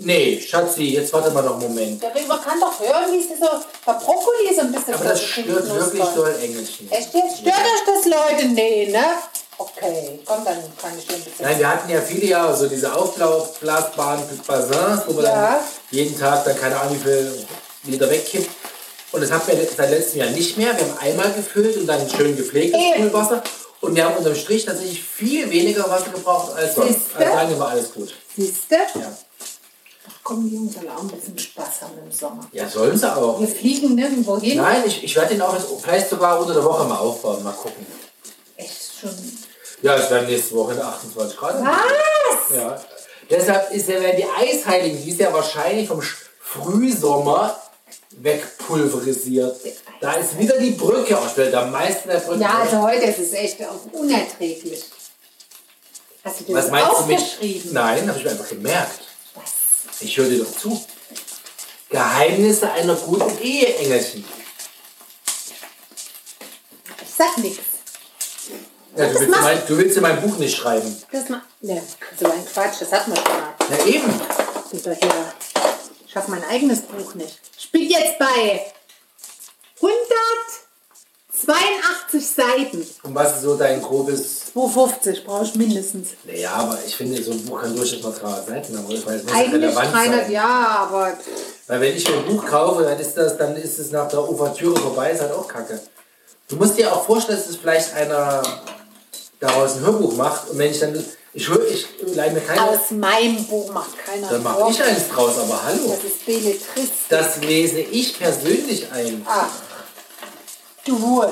Nee, 0.00 0.40
Schatzi, 0.40 0.84
jetzt 0.84 1.12
warte 1.12 1.30
mal 1.30 1.42
noch 1.42 1.54
einen 1.58 1.74
Moment. 1.74 2.00
Der 2.00 2.10
man 2.28 2.40
kann 2.40 2.60
doch 2.60 2.78
hören, 2.78 3.12
wie 3.12 3.18
es 3.18 3.40
so 3.40 3.46
bei 3.84 3.92
Brokkoli 3.94 4.54
so 4.54 4.60
ein 4.60 4.72
bisschen 4.72 4.94
Aber 4.94 5.04
das 5.04 5.20
so 5.20 5.26
stört 5.26 5.68
wirklich 5.74 6.04
doll 6.14 6.34
Engelchen. 6.40 6.92
Echt 6.92 7.12
jetzt? 7.14 7.38
Stört 7.38 7.56
euch 7.56 7.84
das, 7.84 8.04
Leute? 8.04 8.46
Nee, 8.46 8.90
ne? 8.92 9.04
Okay, 9.60 10.20
komm, 10.24 10.44
dann 10.44 10.58
kann 10.80 10.92
ich 10.96 11.04
dir 11.04 11.14
ein 11.14 11.24
bisschen. 11.24 11.44
Nein, 11.44 11.58
wir 11.58 11.68
hatten 11.68 11.90
ja 11.90 12.00
viele 12.00 12.26
Jahre 12.26 12.56
so 12.56 12.68
diese 12.68 12.94
Auflaufblasbahn 12.94 14.22
Bassins, 14.46 15.02
wo 15.08 15.14
man 15.14 15.24
Ja. 15.24 15.32
dann 15.32 15.56
jeden 15.90 16.16
Tag 16.16 16.44
dann 16.44 16.56
keine 16.56 16.78
Ahnung 16.78 16.94
wie 16.94 17.02
viel 17.02 17.46
Liter 17.84 18.08
wegkippt. 18.08 18.50
Und 19.10 19.22
das 19.22 19.32
haben 19.32 19.42
wir 19.46 19.56
seit 19.76 19.90
letztem 19.90 20.20
Jahr 20.20 20.30
nicht 20.30 20.56
mehr. 20.58 20.76
Wir 20.76 20.84
haben 20.84 20.98
einmal 21.00 21.32
gefüllt 21.32 21.76
und 21.76 21.86
dann 21.86 22.08
schön 22.08 22.36
gepflegtes 22.36 22.80
Eben. 22.80 23.10
Und 23.80 23.94
wir 23.94 24.04
haben 24.04 24.16
unterm 24.16 24.34
Strich 24.34 24.64
tatsächlich 24.64 25.02
viel 25.02 25.48
weniger 25.50 25.88
Wasser 25.88 26.10
gebraucht 26.10 26.54
als 26.56 26.74
sonst. 26.74 26.94
Siehste? 26.94 27.18
Also 27.18 27.32
sagen 27.32 27.50
wir 27.50 27.56
mal 27.56 27.68
alles 27.68 27.92
gut. 27.92 28.14
Siehst 28.36 28.70
du? 28.70 28.74
Ja. 28.74 29.16
Komm, 30.24 30.48
die 30.48 30.56
Jungs 30.56 30.74
sollen 30.74 30.90
auch 30.90 31.00
ein 31.00 31.08
bisschen 31.08 31.38
Spaß 31.38 31.82
haben 31.82 31.98
im 32.04 32.12
Sommer. 32.12 32.46
ja, 32.52 32.68
sollen 32.68 32.98
sie 32.98 33.16
auch. 33.16 33.40
Wir 33.40 33.48
fliegen 33.48 33.94
nirgendwo 33.94 34.38
hin. 34.38 34.58
Nein, 34.58 34.82
ich, 34.86 35.04
ich 35.04 35.16
werde 35.16 35.34
den 35.34 35.42
auch 35.42 35.54
jetzt 35.54 35.66
vielleicht 35.80 36.10
sogar 36.10 36.40
unter 36.40 36.54
der 36.54 36.64
Woche 36.64 36.84
mal 36.84 36.98
aufbauen. 36.98 37.42
Mal 37.42 37.52
gucken. 37.52 37.86
Echt 38.56 38.92
schon. 39.00 39.10
Ja, 39.80 39.96
es 39.96 40.10
werden 40.10 40.28
nächste 40.28 40.54
Woche 40.56 40.82
28 40.84 41.36
Grad. 41.36 41.64
Was? 41.64 42.56
Ja. 42.56 42.80
Deshalb 43.30 43.72
ist 43.72 43.88
ja, 43.88 44.00
werden 44.00 44.16
die 44.16 44.46
Eisheiligen 44.46 45.02
dieses 45.04 45.20
Jahr 45.20 45.32
wahrscheinlich 45.32 45.86
vom 45.86 46.02
Frühsommer 46.40 47.56
wegpulverisiert. 48.10 49.56
Da 50.00 50.12
ist 50.12 50.38
wieder 50.38 50.58
die 50.58 50.70
Brücke 50.72 51.16
ausgestellt, 51.18 51.54
am 51.54 51.72
meisten 51.72 52.08
der 52.08 52.18
Brücke. 52.18 52.40
Ja, 52.40 52.58
also 52.60 52.82
heute 52.82 53.04
ist 53.06 53.18
es 53.18 53.32
echt 53.32 53.60
auch 53.62 53.92
unerträglich. 53.92 54.84
Hast 56.24 56.40
du 56.40 56.54
Was 56.54 56.64
das 56.64 56.70
meinst 56.70 56.90
du 57.00 57.06
mit? 57.06 57.18
aufgeschrieben? 57.18 57.72
Nein, 57.72 58.08
habe 58.08 58.18
ich 58.18 58.24
mir 58.24 58.30
einfach 58.30 58.48
gemerkt. 58.48 59.00
Was? 59.34 59.44
Ich 60.00 60.16
höre 60.16 60.28
dir 60.28 60.44
doch 60.44 60.56
zu. 60.56 60.84
Geheimnisse 61.90 62.70
einer 62.70 62.94
guten 62.94 63.38
Ehe, 63.42 63.74
Engelchen. 63.76 64.24
Ich 67.02 67.14
sag 67.16 67.36
nichts. 67.38 67.64
Ja, 68.96 69.06
du, 69.08 69.20
willst 69.20 69.40
mein, 69.40 69.66
du 69.66 69.76
willst 69.78 69.96
in 69.96 70.02
mein 70.02 70.20
Buch 70.20 70.36
nicht 70.38 70.56
schreiben. 70.56 71.02
Das 71.10 71.28
mal. 71.28 71.42
Ne, 71.60 71.82
so 72.18 72.26
ein 72.26 72.44
Quatsch, 72.46 72.80
das 72.80 72.92
hat 72.92 73.08
man 73.08 73.16
schon 73.16 73.26
mal. 73.26 73.54
Ja, 73.70 73.84
eben. 73.86 74.20
Ich 74.64 74.82
bin 74.82 74.92
doch 74.92 74.98
hier. 75.00 75.32
Ich 76.06 76.12
schaff 76.12 76.28
mein 76.28 76.44
eigenes 76.44 76.82
Buch 76.82 77.14
nicht. 77.14 77.38
Ich 77.58 77.70
bin 77.72 77.88
jetzt 77.88 78.18
bei 78.18 78.72
182 79.80 82.26
Seiten. 82.26 82.86
Und 83.02 83.14
was 83.14 83.36
ist 83.36 83.42
so 83.42 83.54
dein 83.56 83.80
grobes. 83.80 84.52
250 84.52 85.24
brauche 85.24 85.44
ich 85.44 85.54
mindestens. 85.54 86.08
Naja, 86.24 86.52
aber 86.54 86.78
ich 86.86 86.96
finde, 86.96 87.22
so 87.22 87.30
ein 87.32 87.44
Buch 87.44 87.60
kann 87.60 87.74
durchaus 87.76 88.02
mal 88.02 88.12
300 88.12 88.46
Seiten 88.46 88.76
haben. 88.76 88.84
Es 88.92 89.04
muss 89.04 89.06
Eigentlich 89.06 89.52
relevant 89.52 89.92
300, 89.94 90.22
sein. 90.24 90.32
ja, 90.32 90.88
aber 90.88 91.12
Weil 91.66 91.80
wenn 91.80 91.96
ich 91.96 92.08
mir 92.08 92.16
ein 92.16 92.26
Buch 92.26 92.44
kaufe, 92.44 92.82
dann 92.82 92.98
ist 92.98 93.16
das, 93.16 93.36
dann 93.36 93.54
ist 93.56 93.78
es 93.78 93.90
nach 93.92 94.08
der 94.08 94.28
Ouvertüre 94.28 94.76
vorbei, 94.80 95.12
ist 95.12 95.20
halt 95.20 95.32
auch 95.32 95.46
kacke. 95.46 95.80
Du 96.48 96.56
musst 96.56 96.76
dir 96.78 96.92
auch 96.92 97.04
vorstellen, 97.04 97.38
dass 97.38 97.48
es 97.48 97.56
vielleicht 97.56 97.94
einer 97.94 98.42
daraus 99.38 99.76
ein 99.76 99.82
Hörbuch 99.82 100.16
macht 100.16 100.48
und 100.50 100.58
wenn 100.58 100.70
ich 100.72 100.80
dann, 100.80 101.04
ich 101.34 101.48
höre, 101.48 101.64
ich 101.70 101.86
leih 102.14 102.30
mir 102.30 102.40
keine, 102.40 102.70
aus 102.70 102.90
meinem 102.90 103.44
Buch 103.44 103.70
macht 103.72 103.96
keiner 104.04 104.28
dann 104.28 104.42
mache 104.42 104.68
ich 104.70 104.82
eins 104.82 105.08
draus, 105.08 105.38
aber 105.38 105.62
hallo. 105.62 105.94
Das 105.94 106.02
ist 106.10 106.26
Belletristik. 106.26 106.90
Das 107.10 107.36
lese 107.42 107.78
ich 107.80 108.18
persönlich 108.18 108.90
ein. 108.90 109.24
Ach, 109.28 109.46
du, 110.88 111.22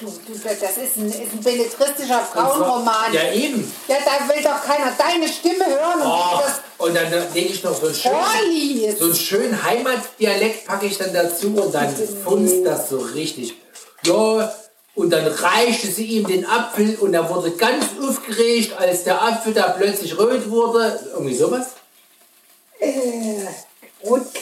du, 0.00 0.06
du, 0.06 0.38
das 0.42 0.76
ist 0.76 0.96
ein, 0.96 1.08
ist 1.08 1.32
ein 1.32 1.40
belletristischer 1.42 2.20
Frauenroman. 2.20 3.12
Ja, 3.12 3.32
eben. 3.32 3.72
Ja, 3.88 3.96
da 4.04 4.28
will 4.34 4.42
doch 4.42 4.62
keiner 4.64 4.92
deine 4.98 5.28
Stimme 5.28 5.64
hören 5.66 6.00
und 6.00 6.06
Oh, 6.06 6.40
das 6.42 6.60
und 6.78 6.94
dann 6.94 7.10
lege 7.32 7.52
ich 7.54 7.62
noch 7.64 7.78
so 7.78 7.86
einen 7.86 7.94
schönen, 7.94 8.14
vorliest. 8.16 8.98
so 8.98 9.04
einen 9.06 9.14
schönen 9.14 9.62
Heimatdialekt 9.64 10.66
packe 10.66 10.86
ich 10.86 10.98
dann 10.98 11.12
dazu 11.14 11.48
und 11.48 11.74
dann 11.74 11.94
funzt 12.24 12.64
das 12.64 12.90
so 12.90 12.98
richtig. 12.98 13.54
Ja, 14.04 14.52
und 14.94 15.10
dann 15.10 15.26
reichte 15.26 15.86
sie 15.88 16.04
ihm 16.06 16.26
den 16.26 16.46
Apfel 16.46 16.96
und 17.00 17.12
er 17.14 17.28
wurde 17.28 17.50
ganz 17.52 17.84
aufgeregt, 18.02 18.72
als 18.78 19.04
der 19.04 19.22
Apfel 19.22 19.52
da 19.54 19.68
plötzlich 19.68 20.18
rot 20.18 20.48
wurde. 20.50 20.98
Irgendwie 21.12 21.34
sowas. 21.34 21.66
Äh, 22.78 23.25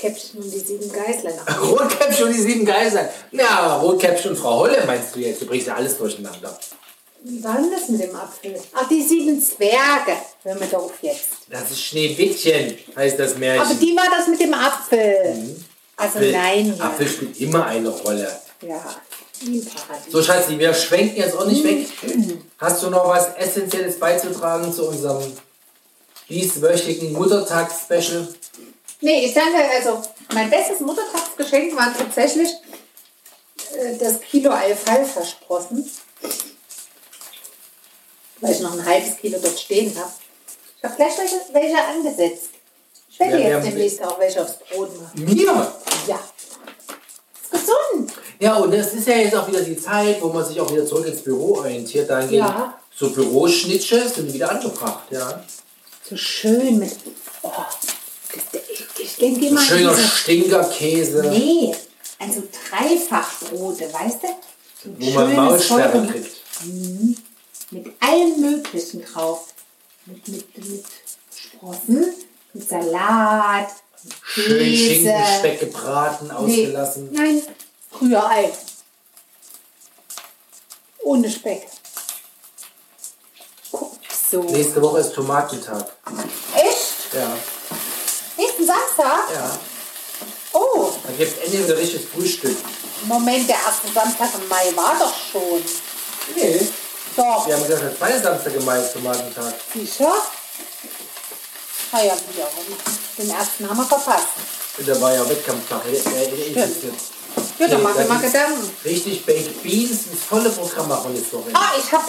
Rotkäppchen 0.05 0.43
und 0.43 0.53
die 0.53 0.59
sieben 0.59 0.93
Geißlein. 0.93 1.35
Rotkäppchen 1.63 2.27
und 2.27 2.33
die 2.35 2.43
sieben 2.43 2.65
Geiseln. 2.65 3.09
Ja, 3.33 3.77
Rotkäppchen 3.77 4.33
und 4.33 4.37
Frau 4.37 4.59
Holle 4.59 4.83
meinst 4.87 5.15
du 5.15 5.21
jetzt? 5.21 5.41
Du 5.41 5.47
bringst 5.47 5.67
ja 5.67 5.75
alles 5.77 5.97
durcheinander. 5.97 6.59
Wie 7.23 7.43
war 7.43 7.55
denn 7.55 7.71
das 7.71 7.89
mit 7.89 8.03
dem 8.03 8.15
Apfel? 8.15 8.61
Ach, 8.75 8.87
die 8.87 9.03
sieben 9.03 9.41
Zwerge. 9.41 10.19
Hör 10.43 10.55
mir 10.57 10.67
doch 10.67 10.93
jetzt. 11.01 11.29
Das 11.49 11.71
ist 11.71 11.83
Schneewittchen, 11.83 12.77
heißt 12.95 13.19
das 13.19 13.39
Märchen. 13.39 13.65
Aber 13.65 13.75
die 13.75 13.97
war 13.97 14.11
das 14.15 14.29
mit 14.29 14.41
dem 14.41 14.53
Apfel. 14.53 15.57
Also 15.97 16.19
Apfel, 16.19 16.33
nein, 16.33 16.77
ja. 16.77 16.85
Apfel 16.85 17.09
spielt 17.09 17.41
immer 17.41 17.65
eine 17.65 17.89
Rolle. 17.89 18.29
Ja. 18.61 18.85
So, 20.11 20.23
Schatzi, 20.23 20.59
wir 20.59 20.73
schwenken 20.75 21.17
jetzt 21.17 21.37
auch 21.37 21.47
nicht 21.47 21.65
weg. 21.65 21.87
Hast 22.59 22.83
du 22.83 22.91
noch 22.91 23.09
was 23.09 23.35
Essentielles 23.37 23.99
beizutragen 23.99 24.73
zu 24.73 24.89
unserem 24.89 25.23
dieswöchigen 26.29 27.13
Muttertags-Special? 27.13 28.29
Nee, 29.05 29.27
ich 29.27 29.35
danke, 29.35 29.59
also 29.71 30.01
mein 30.33 30.49
bestes 30.49 30.81
Muttertagsgeschenk 30.81 31.77
war 31.77 31.95
tatsächlich 31.95 32.49
äh, 33.79 33.99
das 33.99 34.19
Kilo 34.19 34.51
Alfalfa-Sprossen. 34.51 35.91
Weil 38.41 38.53
ich 38.53 38.61
noch 38.61 38.73
ein 38.73 38.83
halbes 38.87 39.19
Kilo 39.19 39.39
dort 39.43 39.61
stehen 39.61 39.95
habe. 39.95 40.11
Ich 40.79 40.85
habe 40.85 40.97
gleich 40.97 41.19
welche, 41.19 41.37
welche 41.53 41.85
angesetzt. 41.85 42.49
Ich 43.11 43.21
werde 43.21 43.43
Ja, 43.43 43.49
jetzt 43.59 43.67
demnächst 43.67 44.03
auch 44.03 44.19
welche 44.19 44.41
aufs 44.43 44.59
Brot 44.59 44.99
machen. 44.99 45.23
Mir? 45.23 45.75
Ja. 46.07 46.21
Ist 47.43 47.51
gesund. 47.51 48.11
Ja, 48.39 48.55
und 48.57 48.73
es 48.73 48.95
ist 48.95 49.07
ja 49.07 49.17
jetzt 49.17 49.37
auch 49.37 49.47
wieder 49.47 49.61
die 49.61 49.77
Zeit, 49.77 50.23
wo 50.23 50.29
man 50.29 50.47
sich 50.47 50.59
auch 50.59 50.71
wieder 50.73 50.87
zurück 50.87 51.07
ins 51.07 51.21
Büro 51.21 51.59
orientiert. 51.59 52.09
Dann 52.09 52.27
gehen 52.27 52.39
Ja. 52.39 52.81
so 52.97 53.11
Büroschnitsche 53.11 54.09
sind 54.09 54.33
wieder 54.33 54.51
angebracht. 54.51 55.05
Ja. 55.11 55.45
So 56.09 56.17
schön 56.17 56.79
mit. 56.79 56.97
Oh, 57.43 57.51
ich 59.05 59.17
denke 59.17 59.49
So 59.49 59.55
mal. 59.55 59.65
schöner 59.65 59.95
diese- 59.95 60.09
Stinkerkäse, 60.09 61.23
Nee, 61.31 61.75
also 62.19 62.43
Dreifachbrote, 62.71 63.93
weißt 63.93 64.19
du? 64.23 64.27
Ein 64.29 64.97
wo 65.01 65.11
man 65.11 65.35
Maulsperre 65.37 66.07
kriegt. 66.07 66.37
Mit 67.71 67.87
allem 68.01 68.41
Möglichen 68.41 69.03
drauf. 69.05 69.49
Mit, 70.07 70.29
mit, 70.29 70.59
mit 70.59 70.85
Sprossen, 71.35 72.13
mit 72.53 72.69
Salat, 72.69 73.69
mit 74.03 74.13
Schön 74.23 74.59
Käse. 74.59 74.95
Schinkenspeck 74.95 75.61
gebraten, 75.61 76.27
Nee, 76.27 76.33
ausgelassen. 76.35 77.09
nein, 77.13 77.43
Rührei. 78.01 78.53
Ohne 81.03 81.31
Speck. 81.31 81.67
Guck, 83.71 83.93
so. 84.31 84.43
Nächste 84.43 84.81
Woche 84.83 85.01
ist 85.01 85.15
Tomatentag. 85.15 85.87
Echt? 86.55 87.15
Ja, 87.15 87.37
Samstag? 88.75 89.31
ja. 89.35 89.59
Oh, 90.53 90.93
gibt 91.19 91.37
es 91.37 91.45
endlich 91.45 91.65
wieder 91.65 91.77
richtiges 91.77 92.07
Frühstück. 92.15 92.57
Moment, 93.05 93.49
der 93.49 93.57
erste 93.57 93.89
Samstag 93.93 94.29
im 94.41 94.49
Mai 94.49 94.71
war 94.77 94.97
doch 94.99 95.13
schon. 95.33 95.63
Nee. 96.37 96.69
Doch, 97.17 97.47
Wir 97.47 97.55
haben 97.55 97.63
gesagt, 97.67 97.83
der 97.83 97.97
zweite 97.99 98.23
Samstag 98.23 98.55
im 98.55 98.65
Mai 98.65 98.79
ist 98.81 98.93
Tomatentag. 98.93 99.55
sicher? 99.75 100.13
Ah 101.93 102.03
ja, 102.03 102.15
wie 102.33 102.43
auch 102.43 102.51
immer. 102.67 102.77
Den 103.19 103.31
ersten 103.31 103.69
haben 103.69 103.77
wir 103.77 103.85
verpasst. 103.85 104.27
Und 104.79 104.89
da 104.89 105.01
war 105.01 105.13
ja 105.15 105.29
Wettkampftag. 105.29 105.83
Jetzt. 105.93 106.07
Ja, 106.07 107.69
dann 107.69 107.79
Nee, 107.79 107.83
mach 107.83 107.95
da 107.95 108.03
ich 108.03 108.09
mal 108.09 108.21
Gedanken. 108.21 108.77
Richtig 108.85 109.25
Baked 109.27 109.63
Beans, 109.63 109.91
das 110.11 110.21
volle 110.29 110.51
Programm 110.51 110.89
machen 110.89 111.15
jetzt. 111.17 111.29
Ah, 111.53 111.73
ich 111.79 111.93
habe 111.93 112.05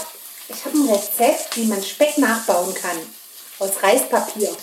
ich 0.50 0.66
hab 0.66 0.74
ein 0.74 0.90
Rezept, 0.90 1.56
wie 1.58 1.66
man 1.66 1.84
Speck 1.84 2.18
nachbauen 2.18 2.74
kann. 2.74 2.98
Aus 3.60 3.72
Reispapier. 3.82 4.56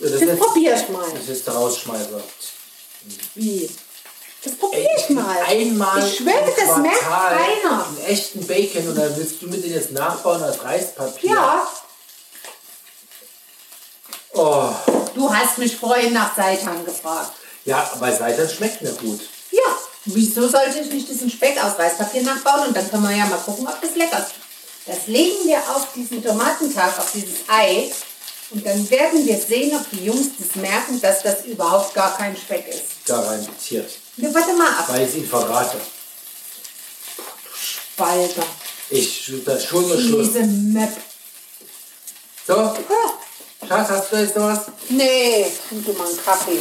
Das, 0.00 0.12
Das 0.12 0.20
ist, 0.22 0.38
probier 0.38 0.74
ich 0.76 0.88
mal. 0.90 1.04
das 1.12 1.28
ist 1.28 1.46
der 1.46 1.54
Rausschmeißer. 1.54 2.20
Wie? 3.34 3.68
Das 4.44 4.54
probier 4.54 4.88
ich 4.96 5.08
mal. 5.10 5.36
Einmal 5.46 6.06
Ich 6.08 6.16
schwöre, 6.18 6.54
das 6.56 6.76
merkt 6.78 6.98
Quartal 7.00 7.36
keiner. 7.38 7.86
Einen 7.86 8.04
echten 8.06 8.46
Bacon 8.46 8.88
und 8.88 8.94
dann 8.96 9.16
willst 9.16 9.42
du 9.42 9.46
mir 9.48 9.58
den 9.58 9.72
jetzt 9.72 9.90
nachbauen 9.92 10.42
als 10.42 10.62
Reispapier. 10.62 11.30
Ja, 11.32 11.68
Oh, 14.34 14.70
du 15.14 15.34
hast 15.34 15.58
mich 15.58 15.74
vorhin 15.76 16.12
nach 16.12 16.36
Seitan 16.36 16.84
gefragt. 16.84 17.32
ja, 17.64 17.90
aber 17.92 18.12
Seitan 18.14 18.48
schmeckt 18.48 18.82
mir 18.82 18.92
gut. 18.92 19.20
Ja, 19.50 19.62
wieso 20.04 20.46
sollte 20.46 20.78
ich 20.80 20.90
nicht 20.92 21.08
diesen 21.08 21.30
Speck 21.30 21.58
aus 21.64 21.78
Reispapier 21.78 22.22
nachbauen? 22.22 22.68
Und 22.68 22.76
dann 22.76 22.88
können 22.90 23.08
wir 23.08 23.16
ja 23.16 23.24
mal 23.26 23.38
gucken, 23.38 23.66
ob 23.66 23.80
das 23.80 23.96
lecker 23.96 24.18
ist. 24.18 24.34
Das 24.86 25.06
legen 25.06 25.46
wir 25.48 25.58
auf 25.74 25.88
diesen 25.94 26.22
Tomatentag, 26.22 26.98
auf 26.98 27.10
dieses 27.12 27.38
Ei. 27.48 27.90
Und 28.50 28.64
dann 28.64 28.90
werden 28.90 29.26
wir 29.26 29.36
sehen, 29.36 29.76
ob 29.76 29.90
die 29.90 30.04
Jungs 30.06 30.28
das 30.38 30.56
merken, 30.56 31.00
dass 31.00 31.22
das 31.22 31.44
überhaupt 31.44 31.94
gar 31.94 32.16
kein 32.16 32.36
Speck 32.36 32.66
ist. 32.68 33.04
Garantiert. 33.06 33.90
Wir 34.16 34.34
warte 34.34 34.54
mal 34.54 34.70
ab. 34.70 34.88
Weil 34.88 35.02
ich 35.02 35.08
es 35.10 35.14
ihnen 35.16 35.28
verrate. 35.28 35.78
Balger. 37.96 38.46
Ich, 38.90 39.30
das 39.44 39.62
ist 39.64 39.68
schon 39.68 39.86
nur 39.86 40.00
Schluss. 40.00 40.28
Diese 40.28 40.44
Möp. 40.44 40.96
So, 42.46 42.54
Ja. 42.54 42.78
Schatz, 43.66 43.88
hast 43.90 44.12
du 44.12 44.16
jetzt 44.16 44.36
noch 44.36 44.44
was? 44.44 44.60
Nee, 44.88 45.46
trink 45.68 45.84
du 45.84 45.92
mal 45.92 46.08
einen 46.08 46.24
Kaffee. 46.24 46.58